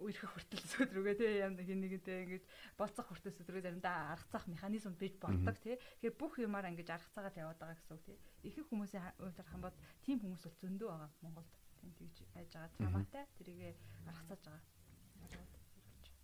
үерхэх 0.01 0.33
хүртэл 0.33 0.89
өдрөөгөө 0.89 1.15
тий 1.21 1.45
юм 1.45 1.53
хин 1.61 1.81
нэгэнтэй 1.85 2.17
ингэж 2.25 2.43
болцох 2.73 3.05
хүртэл 3.05 3.37
өдрөө 3.45 3.61
заримдаа 3.61 4.17
аргацах 4.17 4.49
механизм 4.49 4.97
бий 4.97 5.13
болдог 5.21 5.57
тий. 5.61 5.77
Тэгэхээр 5.77 6.17
бүх 6.17 6.41
юмар 6.41 6.65
ингэж 6.73 6.89
аргацаагаад 6.89 7.37
яваад 7.37 7.61
байгаа 7.61 7.77
гэсэн 7.77 7.93
үг 7.93 8.03
тий. 8.09 8.17
Ихэнх 8.49 8.69
хүмүүсийн 8.73 9.03
хувьд 9.21 9.37
харах 9.37 9.53
юм 9.53 9.61
бол 9.61 9.77
тийм 10.01 10.17
хүмүүс 10.25 10.41
бол 10.41 10.57
зөндөө 10.57 10.89
байгаа 10.89 11.11
Монголд. 11.21 11.51
Тийм 11.77 11.93
тэгж 12.01 12.17
айж 12.33 12.49
байгаа 12.49 12.73
траматай 12.81 13.23
тэрийгэ 13.37 13.69
аргацааж 14.09 14.41
байгаа. 14.41 14.65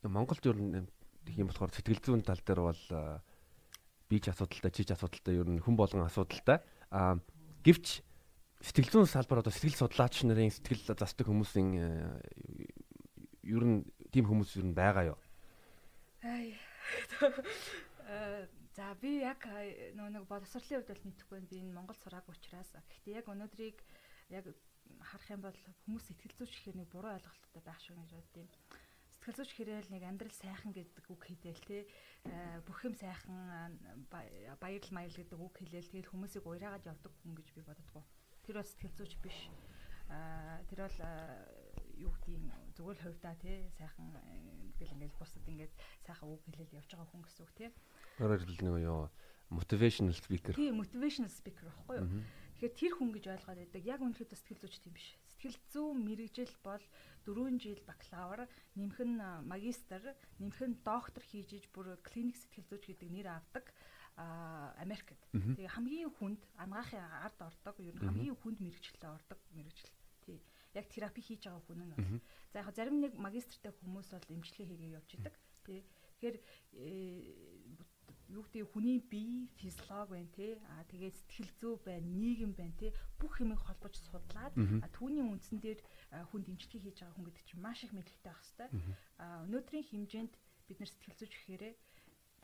Монголд 0.10 0.46
ер 0.46 0.58
нь 0.58 0.90
юм 1.36 1.52
болохоор 1.52 1.76
сэтгэл 1.76 2.00
зүйн 2.00 2.24
тал 2.24 2.40
дээр 2.40 2.62
бол 2.64 2.84
би 4.08 4.18
ч 4.24 4.32
асуудалтай 4.32 4.72
чи 4.72 4.88
ч 4.88 4.96
асуудалтай 4.96 5.36
ер 5.36 5.50
нь 5.50 5.60
хүн 5.60 5.76
болгон 5.76 6.08
асуудалтай 6.08 6.64
а 6.94 7.20
гэвч 7.66 8.00
сэтгэл 8.64 9.04
зүйн 9.04 9.12
салбар 9.12 9.44
одоо 9.44 9.52
сэтгэл 9.52 9.76
судлаач 9.76 10.24
нарын 10.24 10.54
сэтгэл 10.54 10.96
засдаг 10.96 11.28
хүмүүсийн 11.28 11.76
ер 13.44 13.64
нь 13.68 13.84
тийм 14.14 14.32
хүмүүс 14.32 14.56
ер 14.62 14.72
нь 14.72 14.78
байгаа 14.78 15.12
юу? 15.12 15.20
Аа 16.24 16.48
За 18.78 18.94
би 19.02 19.26
яг 19.26 19.42
нөө 19.98 20.10
нэг 20.14 20.26
боловсролын 20.30 20.86
хувьд 20.86 20.94
бол 20.94 21.06
мэдэхгүй. 21.10 21.40
Би 21.50 21.66
энэ 21.66 21.74
Монгол 21.74 21.98
сураагүй 21.98 22.38
учраас. 22.38 22.70
Гэхдээ 22.78 23.18
яг 23.18 23.26
өнөөдрийг 23.34 23.82
яг 24.30 24.54
харах 25.02 25.30
юм 25.34 25.42
бол 25.42 25.58
хүмүүс 25.82 26.14
сэтгэл 26.14 26.38
зүйч 26.38 26.54
гэхээр 26.54 26.78
нэг 26.86 26.90
буруу 26.94 27.18
ойлголттой 27.18 27.64
байх 27.66 27.82
шиг 27.82 27.98
гэж 27.98 28.14
боддیں۔ 28.14 28.46
Сэтгэл 29.28 29.44
зүйч 29.44 29.60
гэхээр 29.60 29.92
нэг 29.92 30.04
амьдрал 30.08 30.32
сайхан 30.32 30.72
гэдэг 30.72 31.04
үг 31.12 31.20
хэлээл 31.28 31.60
те 31.68 31.84
бүх 32.64 32.80
юм 32.88 32.96
сайхан 32.96 33.76
баярл 34.08 34.92
маял 34.96 35.12
гэдэг 35.12 35.36
үг 35.36 35.52
хэлээл 35.52 35.92
тэгээд 35.92 36.12
хүмүүсийг 36.16 36.48
уyrаагаад 36.48 36.88
явдаг 36.88 37.12
хүн 37.12 37.36
гэж 37.36 37.52
би 37.52 37.60
боддгоо. 37.68 38.08
Тэр 38.48 38.56
бол 38.56 38.72
сэтгэл 38.72 38.96
зүйч 38.96 39.20
биш. 39.20 39.52
Тэр 40.72 40.80
бол 40.80 41.00
юу 42.00 42.12
гэдгийг 42.24 42.40
л 42.80 43.04
хувьдаа 43.04 43.36
тий 43.44 43.68
сайхан 43.76 44.16
гэл 44.80 44.96
ингээл 44.96 45.20
бусад 45.20 45.44
ингээд 45.44 45.76
сайхан 46.08 46.32
үг 46.32 46.48
хэлэл 46.48 46.80
явж 46.80 46.88
байгаа 46.88 47.12
хүн 47.12 47.24
гэсэн 47.28 47.44
үг 47.44 47.52
тий. 47.52 47.70
Өөрөөр 48.24 48.42
хэлбэл 48.48 48.64
нэг 48.64 48.80
юу 48.88 49.12
motivational 49.52 50.16
speaker. 50.16 50.56
Тий, 50.56 50.72
motivational 50.72 51.36
speaker 51.36 51.68
баггүй 51.84 52.00
юу? 52.00 52.24
Тэгэхээр 52.64 52.80
тэр 52.80 52.94
хүн 52.96 53.12
гэж 53.12 53.26
ойлгоод 53.28 53.60
байдаг. 53.60 53.84
Яг 53.84 54.00
үнэхээр 54.00 54.32
сэтгэл 54.32 54.64
зүйч 54.64 54.80
тийм 54.80 54.96
биш. 54.96 55.20
Сэтгэл 55.38 55.58
зүйн 55.70 56.02
мэрэгжил 56.02 56.50
бол 56.66 56.82
4 57.30 57.62
жил 57.62 57.78
бакалавр, 57.86 58.50
нэмэх 58.74 59.00
нь 59.06 59.22
магистр, 59.46 60.02
нэмэх 60.42 60.62
нь 60.66 60.82
доктор 60.82 61.22
хийж 61.22 61.54
иж 61.54 61.66
бүр 61.70 61.94
клиник 62.02 62.42
сэтгэл 62.42 62.66
зүйч 62.74 62.84
гэдэг 62.90 63.10
нэр 63.14 63.28
авдаг 63.30 63.70
Америкт. 64.82 65.22
Тэгээ 65.30 65.70
хамгийн 65.78 66.10
хүнд 66.18 66.42
ангаахын 66.58 67.06
ард 67.22 67.38
ордог, 67.38 67.78
ер 67.86 67.94
нь 67.94 68.02
хамгийн 68.02 68.34
хүнд 68.42 68.58
мэрэгчлээ 68.66 69.14
ордог 69.14 69.38
мэрэгжил. 69.54 69.94
Тий 70.26 70.42
яг 70.78 70.88
терапи 70.90 71.22
хийж 71.22 71.46
байгаа 71.46 71.64
хүн 71.66 71.82
нь 71.86 71.94
бол. 71.94 72.22
За 72.54 72.60
яг 72.62 72.70
зарим 72.76 72.98
нэг 73.02 73.14
магистртай 73.18 73.72
хүмүүс 73.74 74.10
бол 74.14 74.34
эмчилгээ 74.34 74.68
хийгээ 74.68 74.96
явж 74.98 75.10
идэг. 75.18 75.36
Тий. 75.66 75.82
Тэгэхээр 76.18 76.38
э, 76.38 77.57
юу 78.30 78.44
гэдэг 78.44 78.68
хүний 78.74 79.00
бие 79.00 79.48
физиологи 79.60 80.12
байна 80.12 80.32
тий 80.36 80.54
а 80.74 80.84
тэгээд 80.92 81.16
сэтгэл 81.16 81.52
зүй 81.60 81.76
байна 81.88 82.08
нийгэм 82.08 82.52
байна 82.60 82.76
тий 82.80 82.92
бүх 83.20 83.40
юмыг 83.40 83.60
холбож 83.64 83.96
судлаад 83.96 84.54
түүний 84.98 85.24
үндсэн 85.24 85.60
дээр 85.64 85.80
хүн 86.32 86.42
дэмжлэг 86.44 86.82
хийж 86.84 86.98
байгаа 87.00 87.16
хүн 87.16 87.28
гэдэг 87.28 87.46
чинь 87.48 87.64
маш 87.64 87.80
их 87.84 87.96
мэдлэгтэй 87.96 88.32
байх 88.32 88.44
хэвээр 88.44 88.72
а 89.24 89.26
өнөөдрийн 89.48 89.88
хэмжээнд 89.88 90.34
бид 90.68 90.78
нар 90.80 90.92
сэтгэл 90.92 91.20
зүйч 91.20 91.34
гэхээрээ 91.36 91.74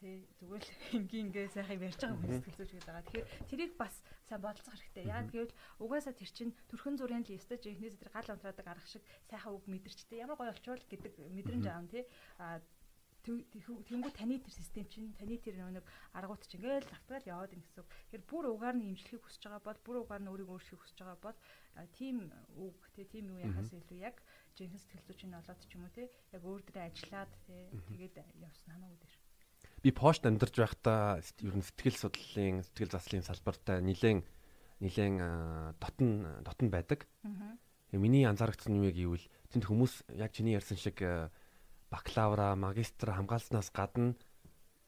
тий 0.03 0.15
зүгээр 0.39 0.63
л 0.63 0.71
ингийн 0.99 1.27
ингээ 1.31 1.47
сайхан 1.55 1.79
ярьж 1.87 1.99
байгаа 1.99 2.19
хүн 2.19 2.35
сэтгэл 2.43 2.59
зүйч 2.59 2.71
гэдэг 2.75 2.87
байгаа. 2.87 3.07
Тэгэхээр 3.07 3.27
тэрийг 3.47 3.71
бас 3.79 3.95
сайн 4.27 4.41
бодолцох 4.43 4.75
хэрэгтэй. 4.75 5.05
Яагаад 5.07 5.31
гэвэл 5.31 5.57
угаасаа 5.83 6.13
тэр 6.15 6.31
чинь 6.35 6.51
төрхөн 6.67 6.99
зүрийн 6.99 7.23
листэж 7.23 7.61
эхнээс 7.71 7.95
тэр 7.99 8.11
гал 8.11 8.33
унтраадаг 8.35 8.67
арга 8.67 8.87
шиг 8.89 9.03
сайхан 9.31 9.55
үг 9.55 9.63
мэдэрчтэй. 9.71 10.23
Ямар 10.23 10.37
гоё 10.39 10.51
олчвол 10.51 10.83
гэдэг 10.91 11.13
мэдрэмж 11.37 11.65
аав 11.71 11.87
тий. 11.87 12.03
А 12.35 12.59
тэнгүү 13.23 14.11
таны 14.13 14.39
тэр 14.43 14.53
систем 14.53 14.85
чинь 14.91 15.15
таны 15.15 15.39
тэр 15.39 15.55
нэг 15.63 15.87
аргууд 16.11 16.43
чинь 16.43 16.59
ингээл 16.59 16.91
давтгаал 16.91 17.31
яваад 17.31 17.55
ин 17.55 17.63
гэсэн. 17.63 17.87
Тэгэхээр 17.87 18.23
бүр 18.27 18.45
угаар 18.51 18.75
нь 18.75 18.91
имжлэхийг 18.91 19.23
хүсэж 19.23 19.43
байгаа 19.47 19.63
бол 19.63 19.79
бүр 19.83 19.97
угаар 20.03 20.21
нь 20.21 20.31
өөрийгөө 20.31 20.55
өөрчлөхийг 20.59 20.83
хүсэж 20.83 20.97
байгаа 20.99 21.19
бол 21.23 21.37
тийм 21.95 22.17
үг 22.59 22.77
тий 22.95 23.05
тийм 23.07 23.31
юу 23.31 23.39
яхаас 23.39 23.71
илүү 23.71 23.99
яг 24.03 24.19
жинхэнэ 24.59 24.81
сэтгэл 24.83 25.07
зүйчний 25.07 25.39
олоод 25.39 25.61
ч 25.63 25.71
юм 25.73 25.87
уу 25.87 25.95
тий 25.95 26.07
яг 26.35 26.43
өөр 26.43 26.61
дээрээ 26.67 26.89
ажиллаад 26.91 27.31
тий 27.47 27.61
тэгээд 27.95 28.15
явсан 28.43 28.69
хамаагүй 28.75 28.99
дээр 28.99 29.15
би 29.83 29.91
пошт 29.91 30.23
амьдарч 30.23 30.55
байхдаа 30.59 31.19
ер 31.19 31.55
нь 31.55 31.67
сэтгэл 31.67 31.99
судлалын 31.99 32.63
сэтгэл 32.63 32.95
заслын 32.95 33.27
салбартай 33.27 33.83
нэлээд 33.83 34.23
нэлээд 34.79 35.75
дотн 35.79 36.09
дотн 36.43 36.67
байдаг. 36.71 37.07
Миний 37.91 38.25
анзаарчихсан 38.25 38.79
юм 38.79 38.87
яг 38.87 38.97
ивэл 38.97 39.27
тэнд 39.51 39.67
хүмүүс 39.67 40.07
яг 40.15 40.31
чиний 40.31 40.55
ярьсан 40.55 40.79
шиг 40.79 40.97
бакалавра, 41.93 42.55
магистр 42.57 43.13
хамгаалснаас 43.13 43.69
гадна 43.69 44.15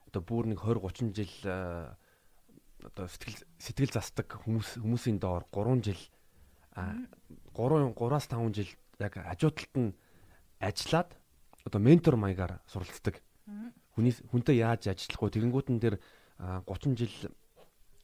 одоо 0.10 0.22
бүр 0.26 0.50
нэг 0.50 0.60
20 0.66 0.82
30 0.82 1.14
жил 1.14 1.34
одоо 2.82 3.06
сэтгэл 3.06 3.38
сэтгэл 3.62 3.94
засдаг 3.94 4.42
хүмүүс 4.42 4.82
хүмүүсийн 4.82 5.22
доор 5.22 5.46
3 5.54 5.86
жил 5.86 6.02
3 6.74 7.94
3-аас 7.94 8.26
5 8.34 8.58
жил 8.58 8.72
яг 9.00 9.14
хажуудалд 9.22 9.74
нь 9.78 9.94
ажиллаад 10.60 11.14
одоо 11.66 11.80
ментор 11.82 12.16
маягаар 12.18 12.58
суралцдаг 12.66 13.22
хүний 13.94 14.14
хүнтэй 14.32 14.60
яаж 14.60 14.90
ажиллах 14.90 15.22
вэ? 15.22 15.36
Тэгэнгүүтэн 15.38 15.78
дээр 15.80 15.98
30 16.42 16.98
жил 17.00 17.16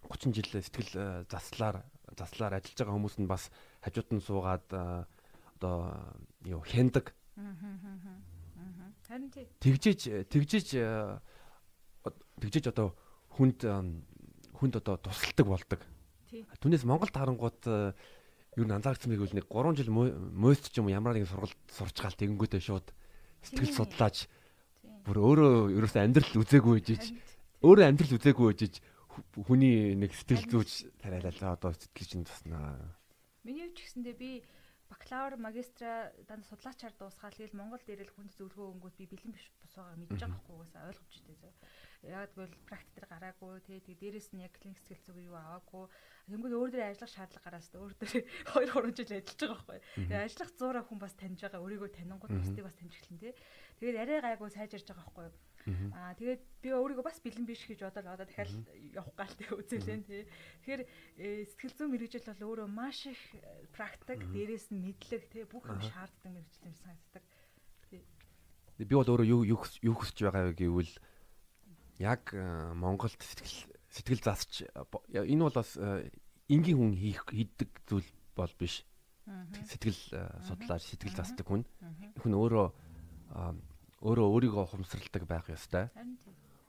30 0.07 0.35
жил 0.35 0.49
сэтгэл 0.61 1.25
заслаар 1.25 1.83
заслаар 2.17 2.59
ажиллаж 2.59 2.77
байгаа 2.77 2.95
хүмүүс 2.95 3.15
нь 3.19 3.27
бас 3.27 3.49
хажууд 3.81 4.09
нь 4.15 4.23
суугаад 4.23 4.67
одоо 5.57 5.75
юу 6.45 6.61
хяндаг. 6.63 7.13
Харин 9.11 9.27
тий. 9.27 9.43
Тэгжиж 9.59 10.07
тэгжиж 10.31 10.67
тэгжиж 12.39 12.65
одоо 12.71 12.95
хүнд 13.35 13.59
хүнд 14.55 14.73
одоо 14.79 14.95
тусалдаг 15.03 15.47
болдог. 15.51 15.81
Түүнээс 16.31 16.87
Монголд 16.87 17.11
харангууд 17.11 17.59
юу 18.55 18.63
н 18.63 18.71
анзаарсан 18.71 19.11
мэг 19.11 19.19
үл 19.19 19.35
нэг 19.35 19.51
3 19.51 19.83
жил 19.83 19.91
мөст 19.91 20.71
ч 20.71 20.79
юм 20.79 20.87
ямар 20.87 21.19
нэгэн 21.19 21.27
сургалт 21.27 21.59
сурч 21.67 21.99
гал 21.99 22.15
тэгэнгүүтээ 22.15 22.63
шууд 22.63 22.87
сэтгэл 23.43 23.75
судлаач 23.83 24.31
бүр 25.03 25.17
өөрөө 25.19 25.75
ерөөсөө 25.75 26.07
амьдрал 26.07 26.39
үзээгүй 26.39 26.79
жиж 26.79 27.11
өөрөө 27.67 27.91
амьдрал 27.91 28.15
үзээгүй 28.15 28.55
жиж 28.55 28.79
хүний 29.35 29.91
нэг 29.99 30.15
сэтгэл 30.15 30.47
зүйч 30.47 30.87
тариалаа 31.03 31.59
одоо 31.59 31.75
сэтгэл 31.75 32.07
чинь 32.07 32.23
туснаа. 32.23 32.79
Миний 33.43 33.67
хувьд 33.67 33.75
ч 33.75 33.91
гэсэндээ 33.91 34.15
би 34.15 34.39
бакалавр 34.91 35.39
магистра 35.39 36.11
данд 36.27 36.43
судлаачаар 36.45 36.93
дуусгаад 36.99 37.33
тэгэл 37.39 37.55
Монгол 37.55 37.79
дээрэл 37.87 38.11
хүнд 38.11 38.35
зөвлөгөө 38.35 38.67
өнгөт 38.75 38.95
би 38.99 39.05
бэлэн 39.07 39.31
биш 39.31 39.47
бос 39.63 39.71
байгаа 39.79 39.95
мэдж 39.95 40.19
байгаа 40.19 40.39
хгүй 40.43 40.55
угаасаа 40.59 40.89
ойлгомжтой 40.91 41.35
зөө. 41.39 41.53
Яг 42.11 42.31
бол 42.35 42.53
практик 42.67 42.93
дээр 42.99 43.07
гараагүй 43.07 43.51
тий 43.63 43.79
тэг 43.79 43.95
дээрэс 44.03 44.29
нь 44.35 44.43
яг 44.43 44.53
клиник 44.57 44.79
сэтгэл 44.83 45.05
зүйн 45.15 45.29
юу 45.31 45.37
аваагүй. 45.39 45.85
Тэнгүүд 46.27 46.57
өөр 46.59 46.69
дээр 46.75 46.89
ажиллах 46.91 47.13
шаардлага 47.15 47.45
гараас 47.45 47.69
өөр 47.71 47.93
дээр 48.01 48.25
2 48.51 48.67
3 48.67 48.97
жил 48.99 49.15
ажиллаж 49.15 49.39
байгаа 49.39 49.63
байхгүй. 49.63 49.79
Тэгээ 50.11 50.25
ажиллах 50.27 50.51
100 50.59 50.87
хүн 50.89 50.99
бас 50.99 51.13
таньж 51.15 51.39
байгаа 51.39 51.61
өөрийгөө 51.61 51.89
танингууд 51.95 52.33
бусдыг 52.35 52.65
бас 52.67 52.75
таньж 52.75 52.93
эхлэн 52.99 53.21
тий. 53.21 53.33
Тэгээд 53.79 54.01
арай 54.01 54.19
гайгүй 54.21 54.49
сайжирж 54.51 54.87
байгаа 54.89 55.05
байхгүй. 55.07 55.27
Аа 55.69 56.17
тэгээд 56.17 56.41
би 56.61 56.69
өөрийгөө 56.73 57.05
бас 57.05 57.21
бэлэн 57.21 57.45
биш 57.45 57.69
гэж 57.69 57.85
бодоод 57.85 58.07
одоо 58.09 58.25
дахиад 58.25 58.49
явах 58.97 59.13
гал 59.13 59.35
тэг 59.37 59.49
үзэлэн 59.53 60.01
тий. 60.09 60.25
Тэгэхээр 60.65 60.81
э, 61.21 61.45
сэтгэл 61.53 61.77
зүйн 61.77 61.91
мэрэгжил 61.93 62.25
бол 62.25 62.45
өөрөө 62.57 62.67
маш 62.69 63.05
их 63.05 63.21
э, 63.37 63.69
практик, 63.69 64.25
дээрээс 64.33 64.73
нь 64.73 64.81
мэдлэг 64.81 65.23
тий 65.29 65.45
бүх 65.45 65.69
юм 65.69 65.81
шаарддаг 65.81 66.31
мэрэгжил 66.33 66.65
юм 66.65 66.77
санагддаг. 66.81 67.23
Би 68.81 68.93
бол 68.93 69.05
өөрөө 69.05 69.27
юу 69.29 69.41
юу 69.85 69.95
хүсэж 70.01 70.17
байгаа 70.25 70.49
вэ 70.49 70.57
гэвэл 70.57 70.93
яг 72.01 72.33
э, 72.33 72.73
Монголд 72.73 73.21
сэтгэл 73.21 73.69
сэтгэл 73.93 74.25
засч 74.25 74.65
энэ 74.65 75.45
бол 75.45 75.53
бас 75.53 75.77
энгийн 76.49 76.77
хүн 76.77 76.93
хийх 76.97 77.21
хийдэг 77.29 77.69
зүйл 77.85 78.09
бол 78.33 78.53
биш. 78.57 78.81
Сэтгэл 79.29 80.01
судлаач, 80.49 80.89
сэтгэл 80.89 81.13
засдаг 81.13 81.45
хүн. 81.45 81.61
Хүн 82.17 82.33
өөрөө 82.33 82.67
өөрөө 84.01 84.27
өөрийгөө 84.33 84.63
ухамсарладаг 84.65 85.23
байх 85.29 85.45
ёстой. 85.53 85.89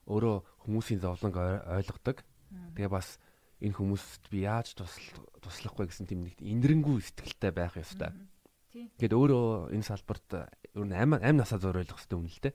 Өөрөө 0.07 0.45
хүмүүсийн 0.69 1.01
зовлонг 1.01 1.37
ойлгодог. 1.37 2.21
Тэгээ 2.77 2.93
бас 2.93 3.17
энэ 3.62 3.77
хүмүүст 3.79 4.29
би 4.29 4.45
яаж 4.45 4.77
туслахгүй 4.77 5.89
гэсэн 5.89 6.07
тийм 6.11 6.29
нэг 6.29 6.37
инэрэнгүй 6.43 7.01
сэтгэлтэй 7.01 7.53
байх 7.57 7.81
ёстой. 7.81 8.12
Тэгэд 8.73 9.12
өөрөө 9.17 9.73
энэ 9.73 9.87
салбарт 9.87 10.29
ер 10.77 10.85
нь 10.85 10.97
амь 10.97 11.17
амь 11.17 11.39
насаа 11.39 11.61
зориулах 11.62 11.97
хэрэгтэй 11.97 12.19
дээ. 12.41 12.55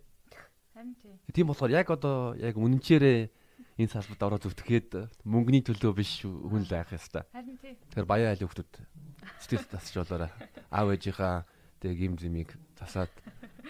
Харин 0.74 0.94
тийм. 1.02 1.18
Тийм 1.34 1.48
болохоор 1.48 1.72
яг 1.72 1.88
одоо 1.90 2.34
яг 2.38 2.58
үнэнчээрээ 2.58 3.30
энэ 3.82 3.94
салбарт 3.94 4.22
ороод 4.26 4.44
зүтгэхэд 4.46 4.90
мөнгөний 5.26 5.62
төлөө 5.62 5.94
биш 5.94 6.26
хүн 6.26 6.66
л 6.66 6.74
байх 6.74 6.90
ёстой. 6.94 7.26
Харин 7.34 7.58
тийм. 7.62 7.78
Тэгэхээр 7.94 8.10
баяа 8.10 8.34
айл 8.34 8.46
хүмүүс 8.46 8.82
сэтгэл 9.42 9.70
засч 9.70 9.94
болоорой. 9.98 10.32
Аав 10.74 10.90
ээжийнхаа 10.94 11.46
тэг 11.82 11.98
юм 12.02 12.18
зэмийг 12.18 12.58
засаад 12.78 13.14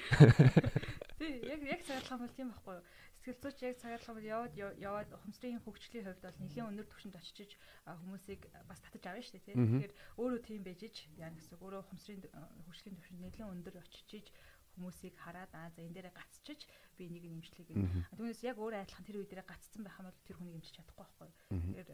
Тий, 1.17 1.41
яг 1.49 1.61
яг 1.65 1.81
цагаалах 1.81 2.21
бол 2.21 2.35
тийм 2.37 2.49
байхгүй 2.53 2.77
юу? 2.77 2.85
Сэтгэл 3.25 3.41
зүйч 3.41 3.59
яг 3.65 3.77
цагаалах 3.81 4.13
бол 4.13 4.29
яваад 4.29 4.53
яваад 4.77 5.09
ухамсарын 5.17 5.63
хөгжлийн 5.65 6.05
хувьд 6.05 6.21
бол 6.21 6.41
нэлийн 6.45 6.69
өндөр 6.69 6.87
түвшинд 6.93 7.17
очиж 7.17 7.57
хүмүүсийг 7.89 8.41
бас 8.69 8.79
татаж 8.85 9.03
авна 9.09 9.25
шүү 9.25 9.41
дээ, 9.41 9.45
тий. 9.49 9.55
Тэгэхээр 9.57 9.93
өөрөө 10.21 10.41
тийм 10.45 10.61
байж 10.61 10.81
ич 10.85 10.97
яа 11.17 11.33
гэсэн 11.33 11.57
өөрөө 11.57 11.81
ухамсарын 11.81 12.21
хөгжлийн 12.69 12.97
түвшинд 13.01 13.21
нэлийн 13.25 13.49
өндөр 13.49 13.75
очиж 13.81 14.29
хүмүүсийг 14.77 15.15
хараад 15.17 15.51
аа 15.57 15.73
за 15.73 15.81
энэ 15.81 16.05
дээрээ 16.05 16.13
гацчиж 16.13 16.61
би 17.01 17.09
нэг 17.09 17.25
нэмжлэг 17.25 17.65
гэнэ. 17.65 18.13
Түүнээс 18.13 18.41
яг 18.45 18.61
өөрөө 18.61 18.85
адилхан 18.85 19.05
тэр 19.09 19.17
үе 19.17 19.25
дээрээ 19.25 19.49
гацсан 19.49 19.81
байх 19.81 19.97
юм 19.97 20.05
бол 20.05 20.21
тэр 20.21 20.37
хүнийг 20.37 20.53
нэмжиж 20.61 20.73
чадахгүй 20.77 21.01
байхгүй. 21.01 21.29
Тэгэхээр 21.49 21.89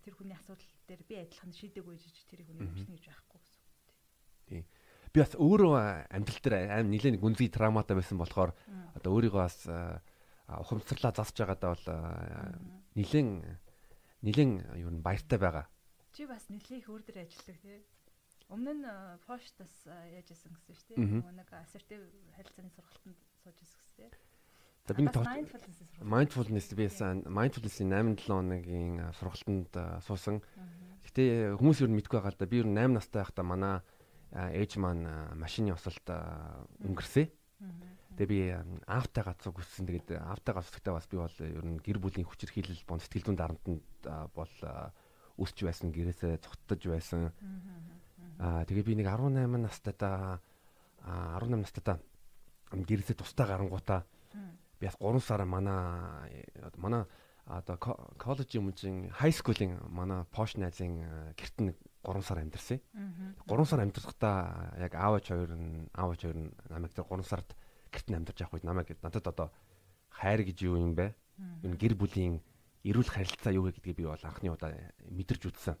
тэр 0.00 0.14
хүний 0.16 0.36
асуудал 0.40 0.72
дээр 0.88 1.02
би 1.04 1.14
адилхан 1.20 1.52
шийдэггүй 1.52 1.96
жиж 2.00 2.16
тэр 2.24 2.40
хүнийг 2.48 2.72
нэмжнэ 2.72 2.96
гэж 2.96 3.04
байхгүй 3.12 3.36
гэсэн 3.36 3.60
үг. 3.60 3.76
Тийм 4.48 4.64
би 5.12 5.20
бас 5.20 5.36
өөрөө 5.36 6.08
амьдрал 6.08 6.40
дээр 6.40 6.56
аим 6.72 6.88
нэлээд 6.88 7.20
гүнзгий 7.20 7.52
травматай 7.52 7.96
байсан 7.96 8.16
болохоор 8.16 8.56
одоо 8.96 9.10
өөрийгөө 9.12 9.42
бас 9.44 9.68
ухамсарлаа 10.48 11.12
засж 11.12 11.36
байгаадаа 11.36 11.76
бол 11.76 11.86
нэлээд 12.96 13.28
нэлээд 14.24 14.50
юу 14.80 14.90
н 14.90 15.04
баяртай 15.04 15.38
байгаа. 15.38 15.66
Чи 16.16 16.24
бас 16.24 16.48
нэлээд 16.48 16.80
их 16.80 16.88
өөр 16.88 17.02
дөр 17.04 17.24
ажилладаг 17.24 17.58
тий. 17.60 17.80
Өмнө 18.52 18.72
нь 18.72 18.84
поштас 19.24 19.72
яаж 19.88 20.28
исэн 20.28 20.52
гэсэн 20.52 20.74
шүү 20.76 20.96
дээ. 20.96 21.32
Нэг 21.32 21.48
assertive 21.56 22.04
харилцааны 22.36 22.70
сургалтанд 22.72 23.18
сууж 23.40 23.58
исэн 23.64 23.78
гэсэн 23.80 23.96
тий. 23.96 24.10
За 24.84 24.94
би 24.98 25.06
mindfulness 26.02 26.74
би 26.74 26.84
ясан 26.84 27.22
mindfulness-ийн 27.24 27.92
8 27.94 28.16
7 28.18 28.26
хоногийн 28.28 28.94
сургалтанд 29.16 29.72
суусан. 30.04 30.42
Гэтэ 31.06 31.56
хүмүүс 31.56 31.80
юу 31.80 31.90
мэдгүй 31.96 32.18
байгаа 32.18 32.34
л 32.34 32.40
да. 32.40 32.50
Би 32.50 32.60
юу 32.60 32.68
8 32.68 32.92
настай 32.92 33.22
байхдаа 33.22 33.46
манай 33.46 33.80
ээж 34.32 34.80
маань 34.80 35.04
машины 35.36 35.72
осолт 35.76 36.08
өнгөрсөн. 36.82 37.28
Тэгээ 38.16 38.28
би 38.28 38.40
аавтай 38.88 39.24
гацууг 39.24 39.60
өссөн. 39.60 39.88
Тэгээд 39.88 40.20
аавтай 40.20 40.52
гацуугтай 40.56 40.92
бас 40.92 41.06
би 41.08 41.16
бол 41.16 41.36
ер 41.40 41.64
нь 41.64 41.80
гэр 41.80 42.00
бүлийн 42.00 42.28
хүчирхийлэл 42.28 42.84
бон 42.88 43.00
сэтгэл 43.00 43.32
зүйн 43.32 43.38
дарамтанд 43.40 43.84
бол 44.36 44.54
өсч 45.40 45.64
байсан, 45.64 45.92
гэрээсээ 45.92 46.40
цогттож 46.44 46.80
байсан. 46.88 47.32
Аа 48.40 48.64
тэгээ 48.68 48.84
би 48.84 48.94
нэг 49.00 49.08
18 49.08 49.48
настайдаа 49.48 50.40
18 51.04 51.60
настайдаа 51.60 51.96
гэрээсээ 52.72 53.16
тустай 53.16 53.46
гарангуудаа 53.46 54.04
би 54.80 54.86
бас 54.86 54.96
3 55.00 55.20
сар 55.20 55.44
манай 55.44 56.52
манай 56.76 57.04
одоо 57.46 57.76
коллеж 58.18 58.54
юм 58.54 58.72
чинь 58.72 59.10
хай 59.10 59.32
скулын 59.32 59.78
манай 59.88 60.24
пош 60.30 60.56
найзын 60.56 61.34
гэрт 61.36 61.56
нэг 61.60 61.76
3 62.02 62.22
сар 62.22 62.38
амьдэрсэн. 62.42 62.78
3 63.46 63.64
сар 63.64 63.80
амьдэрхдаа 63.80 64.74
яг 64.78 64.92
аавч 64.94 65.30
хоёр 65.30 65.54
нь 65.54 65.88
аавч 65.94 66.26
хоёр 66.26 66.38
нь 66.38 66.50
намайг 66.68 66.92
тэр 66.92 67.06
3 67.06 67.22
сард 67.22 67.54
гэрт 67.94 68.06
нь 68.10 68.16
амьдарч 68.18 68.38
явах 68.42 68.58
үед 68.58 68.66
намайг 68.66 68.88
надад 69.02 69.26
одоо 69.26 69.48
хайр 70.10 70.42
гэж 70.42 70.58
юу 70.66 70.76
юм 70.76 70.94
бэ? 70.98 71.14
Энэ 71.62 71.78
гэр 71.78 71.94
бүлийн 71.94 72.42
эрүүл 72.82 73.10
харилцаа 73.10 73.52
юу 73.54 73.70
гэдгийг 73.70 73.96
би 73.96 74.04
бол 74.06 74.18
анхны 74.18 74.50
удаа 74.50 74.74
мэдэрч 75.10 75.42
үзсэн. 75.46 75.76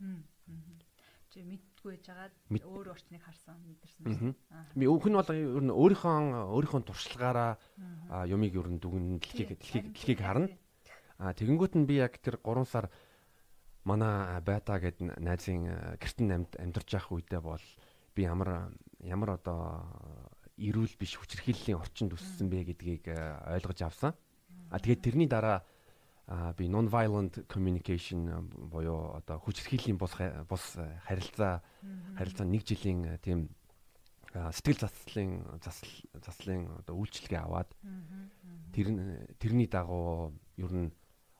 Чи 1.32 1.40
мэдгүй 1.42 1.96
байжгаад 1.96 2.32
өөр 2.52 2.92
орчныг 2.92 3.24
харсан 3.24 3.56
мэдэрсэн. 3.64 4.36
Би 4.76 4.84
өөх 4.84 5.08
нь 5.08 5.16
бол 5.16 5.30
ер 5.32 5.64
нь 5.64 5.72
өөрийнхөө 5.72 6.52
өөрийнхөө 6.52 6.82
туршлагаараа 6.84 7.56
юмыг 8.28 8.52
ер 8.52 8.68
нь 8.68 8.78
дүгнэн 8.78 9.16
дэлхийг 9.16 9.56
дэлхийг 9.56 9.86
дэлхийг 9.96 10.20
харна. 10.20 10.52
А 11.16 11.32
тэгэнгүүт 11.32 11.74
нь 11.78 11.88
би 11.88 12.04
яг 12.04 12.20
тэр 12.20 12.36
3 12.44 12.68
сар 12.68 12.92
манай 13.84 14.40
байта 14.40 14.78
гэд 14.78 15.02
найзын 15.18 15.98
гэртэн 15.98 16.30
амьд 16.30 16.52
амьдарч 16.58 16.88
явах 16.94 17.12
үедээ 17.12 17.40
бол 17.42 17.64
би 18.14 18.22
ямар 18.22 18.70
ямар 19.02 19.38
одоо 19.38 19.86
эрүүл 20.58 20.94
биш 21.00 21.18
хүчирхийллийн 21.18 21.80
орчинд 21.80 22.14
өссөн 22.14 22.46
бэ 22.46 22.70
гэдгийг 22.70 23.10
ойлгож 23.10 23.80
авсан. 23.82 24.12
А 24.70 24.78
тэгээд 24.78 25.02
тэрний 25.02 25.26
дараа 25.26 25.64
би 26.56 26.68
non 26.68 26.86
violent 26.88 27.44
communication 27.48 28.46
буюу 28.70 29.18
одоо 29.18 29.38
хүчирхийллийн 29.42 29.98
бус 29.98 30.14
бус 30.48 30.78
харилцаа 31.08 31.62
харилцаа 32.16 32.46
нэг 32.46 32.62
жилийн 32.62 33.18
тийм 33.18 33.50
сэтгэл 34.32 34.86
заслын 34.86 35.44
заслын 36.24 36.70
одоо 36.80 36.96
үйлчлэгээ 36.96 37.42
аваад 37.42 37.68
тэр 38.72 38.86
тэрний 39.36 39.68
дагуу 39.68 40.32
ер 40.56 40.72
нь 40.72 40.90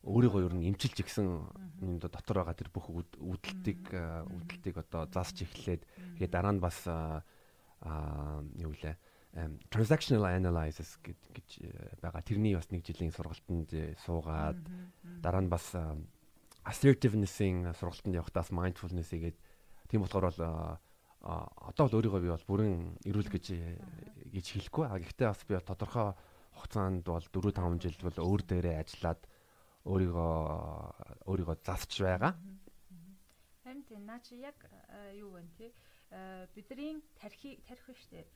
өөрийгөө 0.02 0.46
ер 0.50 0.54
нь 0.58 0.66
эмчилж 0.74 0.98
игсэн 0.98 1.26
юм 1.78 1.98
дотор 2.02 2.42
байгаа 2.42 2.58
тэр 2.58 2.70
бүх 2.74 2.90
үүдэлтийг 2.90 3.86
үүдэлтийг 3.94 4.76
одоо 4.82 5.06
заасч 5.06 5.46
эхлээд 5.46 5.86
тэгээ 6.18 6.30
дараа 6.30 6.52
нь 6.54 6.62
бас 6.62 6.82
юу 8.58 8.74
лээ 8.74 8.98
transactional 9.72 10.28
analysis 10.28 10.98
гэж 11.00 11.48
байгаа. 12.02 12.20
Тэрний 12.20 12.52
бас 12.52 12.68
нэг 12.68 12.84
жилийн 12.84 13.14
сургалтанд 13.14 13.72
суугаад 14.04 14.60
дараа 15.24 15.40
нь 15.40 15.48
бас 15.48 15.72
assertiveness-ийн 16.68 17.72
сургалтанд 17.72 18.18
явахдаас 18.20 18.52
mindfulness 18.52 19.14
игээд 19.16 19.38
тийм 19.88 20.04
болохоор 20.04 20.28
бол 20.28 20.42
одоо 21.22 21.86
бол 21.86 21.96
өөрийгөө 21.96 22.20
би 22.20 22.28
бол 22.28 22.48
бүрэн 22.50 22.98
эрүүл 23.08 23.30
гэж 23.32 23.46
гэж 24.34 24.46
хэлэхгүй. 24.52 24.84
А 24.90 25.00
гэхдээ 25.00 25.28
бас 25.32 25.42
би 25.48 25.56
тодорхой 25.62 26.12
хугацаанд 26.58 27.06
бол 27.08 27.24
4 27.24 27.56
5 27.56 27.80
жил 27.80 27.98
бол 28.04 28.18
өөр 28.26 28.42
дээрээ 28.44 28.82
ажиллаад 28.84 29.20
өөрийгөө 29.84 31.26
өөрийгөө 31.26 31.56
засч 31.66 32.02
байгаа. 32.02 32.34
Харин 33.62 33.82
тийм 33.86 34.06
наа 34.06 34.20
чи 34.22 34.38
яг 34.38 34.58
юу 35.16 35.34
вэ 35.34 35.42
те 35.58 35.72
бидний 36.54 37.02
тархи 37.18 37.58
тарих 37.66 37.86
ба 37.86 37.94
штэ 37.94 38.26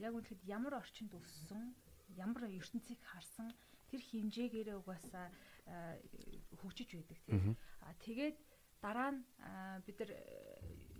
яг 0.00 0.12
үнэхээр 0.16 0.40
ямар 0.48 0.80
орчинд 0.80 1.12
өссөн 1.14 1.74
ямар 2.16 2.48
ертөнцийг 2.48 3.00
харсан 3.02 3.52
тэр 3.90 4.00
хэмжээгээрээ 4.02 4.76
угаасаа 4.80 5.30
хөгжиж 6.58 6.90
байдаг 6.96 7.18
тийм. 7.26 7.56
А 7.84 7.94
тэгээд 8.02 8.36
дараа 8.82 9.10
нь 9.14 9.20
бид 9.86 9.96
нар 10.00 10.10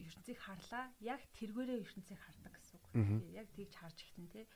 ертөнцийг 0.07 0.39
харлаа. 0.39 0.93
Яг 1.01 1.21
тэргээрээ 1.39 1.83
ертөнцийг 1.83 2.21
хардаг 2.21 2.53
гэсэн 2.55 2.79
үг. 2.79 2.91
Яг 3.35 3.47
тэгж 3.57 3.73
харж 3.75 3.99
ихтэн 4.03 4.29
тийм 4.31 4.47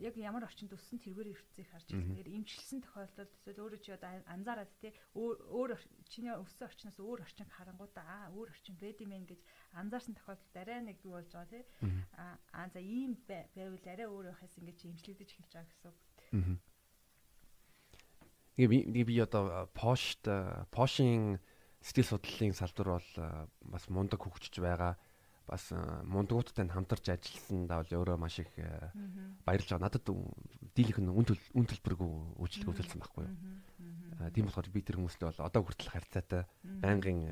яг 0.00 0.14
ямар 0.16 0.44
орчинд 0.44 0.72
өссөн 0.72 1.00
тэргээр 1.00 1.32
ертцийг 1.32 1.68
харж 1.70 1.88
байгаа. 1.92 2.08
Тэгэхээр 2.08 2.34
имчилсэн 2.36 2.80
тохиолдолд 2.82 3.32
эсвэл 3.36 3.62
өөрөө 3.62 3.80
чи 3.80 3.90
одоо 3.92 4.10
анзаараад 4.26 4.72
те 4.80 4.92
өөр 5.14 5.70
чиний 6.08 6.32
өссөн 6.32 6.68
орчноос 6.68 6.98
өөр 7.00 7.20
орчин 7.24 7.48
харангуудаа 7.48 8.04
аа 8.04 8.26
өөр 8.34 8.48
орчин 8.52 8.76
бэдимэн 8.80 9.24
гэж 9.28 9.40
анзаарсан 9.76 10.14
тохиолдолд 10.16 10.56
арай 10.56 10.80
нэг 10.84 10.98
юу 11.04 11.16
болж 11.20 11.30
байгаа 11.32 11.52
те. 11.52 11.60
Аа 12.16 12.68
за 12.72 12.80
ийм 12.80 13.16
байвал 13.28 13.86
арай 13.86 14.08
өөр 14.08 14.26
байхаас 14.32 14.54
ингэж 14.60 14.78
имчилэгдэж 14.88 15.30
эхэлж 15.32 15.52
байгаа 15.52 15.68
гэсэн 15.68 15.88
үг. 15.92 15.98
Тэгээ 18.56 19.04
би 19.04 19.14
одоо 19.20 19.68
пошт 19.76 20.24
пошин 20.72 21.40
сэтгэл 21.84 22.16
судлалын 22.16 22.56
салбар 22.56 22.98
бол 22.98 23.10
бас 23.68 23.84
мундаг 23.92 24.20
хөгжиж 24.24 24.58
байгаа 24.64 24.96
бас 25.46 25.70
э, 25.70 25.78
мундгуудтай 26.02 26.66
хамтарч 26.66 27.06
ажилласандаа 27.14 27.86
бол 27.86 27.94
өөрөө 28.02 28.18
маш 28.18 28.42
их 28.42 28.50
э, 28.58 28.90
баярлж 29.46 29.70
байгаа. 29.70 29.86
Надад 29.86 30.10
дийлэх 30.74 30.98
нь 30.98 31.06
үн 31.06 31.26
үн 31.54 31.66
төлбөргүй 31.70 32.10
үйлчлэг 32.42 32.66
үзүүлсэн 32.66 32.98
байхгүй 32.98 33.22
юу. 33.22 33.34
Э, 34.18 34.30
тийм 34.34 34.50
болохоор 34.50 34.68
би 34.74 34.82
тэр 34.82 34.98
хүмүүстэй 34.98 35.30
бол 35.30 35.46
одоо 35.46 35.62
хүртэл 35.62 35.94
харьцаатай 35.94 36.42
байнгын 36.82 37.30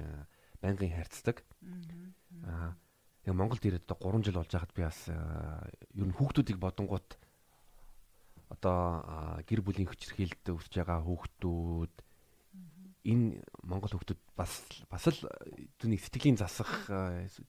байнгын 0.63 0.95
харьцдаг. 0.95 1.43
Аа 2.47 2.79
яг 3.27 3.35
Монголд 3.35 3.67
ирээд 3.67 3.91
одоо 3.91 4.15
3 4.15 4.31
жил 4.31 4.39
болж 4.39 4.53
байхад 4.53 4.73
би 4.79 4.83
бас 4.87 5.01
ер 5.11 6.07
нь 6.07 6.15
хүүхдүүдийг 6.15 6.61
бодонгууд 6.63 7.09
одоо 8.55 9.43
гэр 9.49 9.65
бүлийн 9.65 9.89
хүчирхийлэлд 9.89 10.55
өсөж 10.55 10.75
байгаа 10.77 11.03
хүүхдүүд 11.03 11.95
энэ 13.05 13.45
монгол 13.69 13.93
хүмүүс 14.01 14.17
бас 14.33 14.65
бас 14.89 15.05
л 15.13 15.21
түүний 15.77 16.01
сэтгэлийн 16.01 16.41
засах 16.41 16.89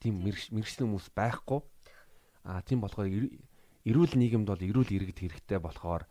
тийм 0.03 0.19
мэрэгчлийн 0.21 0.91
хүмүүс 0.91 1.09
байхгүй. 1.15 1.63
А 2.43 2.61
тийм 2.61 2.83
болохоор 2.83 3.07
эрүүл 3.09 4.13
нийгэмд 4.19 4.47
бол 4.51 4.59
эрүүл 4.59 4.91
иргэд 4.91 5.19
хэрэгтэй 5.23 5.59
болохоор 5.63 6.03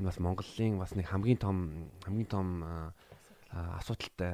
энэ 0.00 0.08
бас 0.08 0.18
Монголын 0.18 0.80
бас 0.80 0.96
нэг 0.96 1.06
хамгийн 1.06 1.38
том 1.38 1.56
хамгийн 2.02 2.30
том 2.32 2.48
асуудалтай 3.52 4.32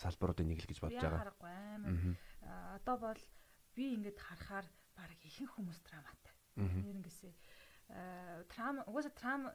салбаруудын 0.00 0.48
нэг 0.48 0.64
л 0.64 0.68
гэж 0.72 0.78
бодож 0.80 1.04
байгаа. 1.04 2.16
Одоо 2.80 2.96
бол 2.96 3.22
би 3.76 3.92
ингээд 3.96 4.18
харахаар 4.18 4.66
баг 4.96 5.20
ихэнх 5.20 5.52
хүмүүс 5.56 5.80
драматай. 5.84 6.32
Нэрнгэсээ 6.56 7.32
трама 8.48 8.84
угаасаа 8.88 9.12
трама 9.20 9.48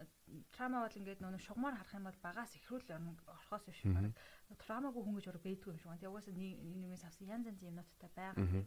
трама 0.54 0.86
бол 0.86 1.00
ингээд 1.00 1.21
нөгөө 1.21 1.41
шугамар 1.41 1.73
харах 1.73 1.97
юм 1.97 2.06
бол 2.06 2.19
багаас 2.21 2.52
ихрүүл 2.54 2.86
орхоос 3.34 3.63
биш 3.65 3.82
баг 3.82 4.13
трамагүй 4.62 5.02
хүн 5.02 5.17
гэж 5.17 5.26
бэдгүй 5.41 5.71
юм 5.73 5.80
шиг 5.82 5.89
байна. 5.89 6.02
Тэгээ 6.02 6.13
угаасаа 6.13 6.36
нийгмээс 6.38 7.04
авсан 7.10 7.28
янз 7.28 7.45
янзын 7.50 7.69
юмнуудтай 7.73 8.10
байгаа. 8.13 8.63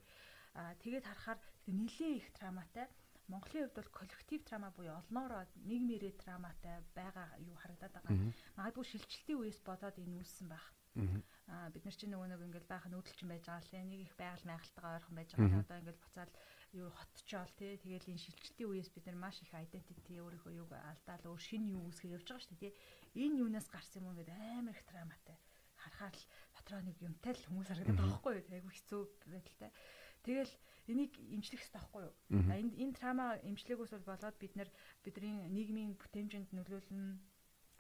Аа 0.59 0.75
тэгээд 0.83 1.07
харахаар 1.07 1.39
нэлээд 1.71 2.19
их 2.19 2.29
траматай. 2.35 2.87
Монголын 3.31 3.71
хувьд 3.71 3.79
бол 3.79 3.91
коллектив 3.95 4.41
трама 4.43 4.75
буюу 4.75 4.99
олноороо 4.99 5.47
нийгмээрээ 5.71 6.19
траматай 6.19 6.83
байгаа 6.99 7.29
юу 7.39 7.55
харагдаад 7.63 7.95
байгаа. 7.95 8.35
Магадгүй 8.59 8.85
шилжилтийн 8.91 9.39
үеэс 9.39 9.61
бодоод 9.63 9.97
энэ 10.03 10.19
үүссэн 10.19 10.51
байх. 10.51 10.67
Аа 11.47 11.71
бид 11.71 11.87
нар 11.87 11.95
чинь 11.95 12.11
нөгөө 12.11 12.27
нэг 12.27 12.43
ингээл 12.43 12.67
баахан 12.67 12.91
нүүдэлчин 12.91 13.31
байж 13.31 13.47
байгаа 13.47 13.63
л 13.63 13.87
нэг 13.87 14.01
их 14.03 14.15
байгаль 14.19 14.49
майхалтайгаа 14.51 14.99
ойрхон 14.99 15.15
байж 15.15 15.31
байгаа. 15.39 15.63
Одоо 15.63 15.79
ингээл 15.79 16.03
буцаал 16.03 16.33
юу 16.77 16.89
хотчоол 16.95 17.53
тий 17.59 17.77
тэгэл 17.83 18.11
энэ 18.11 18.23
шилжилтийн 18.25 18.71
үеэс 18.71 18.91
бид 18.95 19.05
нар 19.07 19.19
маш 19.19 19.37
их 19.43 19.53
identity 19.55 20.23
өөрийнхөө 20.23 20.53
юг 20.63 20.71
алдаал 20.73 21.25
өөр 21.31 21.43
шин 21.43 21.67
юу 21.75 21.83
үүсгэж 21.91 22.11
явж 22.15 22.27
байгаа 22.29 22.45
шүү 22.47 22.59
дээ 22.63 22.75
тий 23.13 23.25
энэ 23.27 23.41
юунаас 23.43 23.67
гарсан 23.75 24.07
юм 24.07 24.15
гээд 24.15 24.31
амар 24.31 24.77
их 24.79 24.87
драматай 24.87 25.39
харахаар 25.81 26.15
л 26.15 26.25
дотроо 26.57 26.81
нэг 26.85 26.97
юмтай 27.01 27.33
л 27.33 27.47
хүмүүс 27.49 27.69
харагдаад 27.73 27.97
байгаа 27.97 28.13
байхгүй 28.13 28.33
юу? 28.37 28.45
Айгүй 28.53 28.73
хэцүү 28.77 29.01
байдалтай. 29.33 29.71
Тэгэл 30.25 30.53
энийг 30.93 31.13
имжлэх 31.17 31.61
хэрэгтэй 31.61 31.81
байхгүй 31.81 32.03
юу? 32.05 32.15
Энэ 32.61 32.77
энэ 32.85 32.97
трама 32.97 33.27
имжлэгөөс 33.49 33.93
бол 33.97 34.09
болоод 34.13 34.37
бид 34.37 34.55
нар 34.57 34.69
бидний 35.05 35.49
нийгмийн 35.49 35.97
бүтэмжинд 35.97 36.53
нөлөөлнө. 36.53 37.17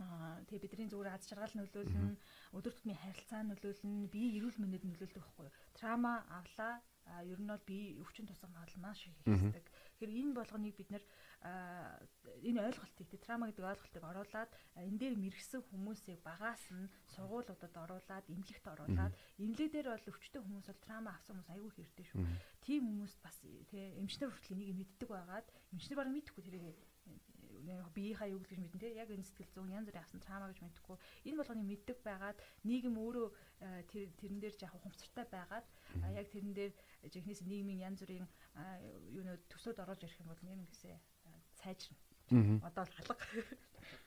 Аа 0.00 0.40
тэгээ 0.48 0.64
бидний 0.64 0.88
зүгээр 0.88 1.12
аз 1.12 1.29
жаргал 1.29 1.55
нөлөөлнө. 1.61 2.16
Өдөр 2.57 2.72
тутмын 2.72 2.96
харилцаа 2.96 3.44
нөлөөлнө. 3.44 4.09
Бие 4.09 4.40
эрүүл 4.40 4.57
мэндэд 4.57 4.85
нөлөөлдөг 4.88 5.20
байхгүй 5.20 5.44
юу? 5.44 5.57
Трама 5.76 6.24
авлаа 6.33 6.81
ер 7.25 7.41
нь 7.41 7.51
бол 7.51 7.65
би 7.67 7.97
өвчин 8.01 8.27
тусах 8.27 8.51
магадлал 8.51 8.85
маш 8.85 9.07
их 9.07 9.17
ихсдэг. 9.27 9.67
Тэгэхээр 9.99 10.13
энэ 10.21 10.37
болгоныг 10.37 10.75
бид 10.77 10.91
нэр 10.91 11.05
энэ 11.41 12.61
ойлголтыг 12.69 13.09
трама 13.25 13.49
гэдэг 13.49 13.65
ойлголтыг 13.65 14.05
оруулаад 14.05 14.51
энэ 14.77 14.99
дээр 15.01 15.15
мэрэгсэн 15.17 15.61
хүмүүсийг 15.73 16.21
багаас 16.21 16.65
нь 16.73 16.93
сургуулиудад 17.17 17.75
оруулаад 17.75 18.27
эмнэлэгт 18.29 18.67
оруулаад 18.69 19.13
эмнэлэг 19.41 19.71
дээр 19.73 19.89
бол 19.89 20.11
өвчтөе 20.13 20.41
хүмүүс 20.45 20.67
бол 20.69 20.85
трама 20.85 21.17
авсан 21.17 21.41
хүмүүс 21.41 21.51
аягүй 21.51 21.73
хэрэгтэй 21.73 22.07
шүү. 22.13 22.25
Тийм 22.61 22.83
хүмүүс 22.93 23.15
бас 23.25 23.37
тий 23.41 23.87
эмчнэр 24.01 24.31
хүртэл 24.31 24.55
энийг 24.57 24.77
мэддэг 24.77 25.09
байгаад 25.09 25.47
эмчнэр 25.73 25.99
бараг 25.99 26.13
мэдэхгүй 26.13 26.45
тэрийг 26.45 26.65
биеийнхаа 27.94 28.29
юу 28.33 28.40
гэж 28.40 28.61
мэдэн 28.61 28.81
те 28.81 28.88
яг 28.94 29.11
энэ 29.11 29.27
сэтгэл 29.27 29.55
зүйн 29.55 29.77
янз 29.79 29.87
бүрийн 29.88 30.05
авсан 30.05 30.20
цаамаа 30.25 30.51
гэж 30.51 30.61
мэдэхгүй 30.62 30.96
энэ 31.29 31.38
болгоныг 31.38 31.66
мэддэг 31.68 31.99
байгаад 32.05 32.38
нийгэм 32.68 32.94
өөрөө 32.96 33.29
э, 33.61 33.83
тэр 33.90 34.09
тэрэн 34.20 34.40
дээр 34.40 34.57
яг 34.61 34.75
ухамсартай 34.75 35.27
байгаад 35.29 35.66
яг 36.16 36.27
тэрэн 36.33 36.53
дээр 36.55 36.73
жихнээс 37.12 37.40
нийгмийн 37.44 37.85
янз 37.88 38.01
бүрийн 38.03 38.29
юунууд 39.16 39.42
төсөөд 39.53 39.79
орж 39.83 40.01
ирэх 40.05 40.20
юм 40.23 40.29
бол 40.33 40.42
нэр 40.44 40.59
нэгсээ 40.61 40.96
сайжирна. 41.61 41.99
Одоо 42.64 42.85
л 42.87 42.94
алга. 43.01 43.27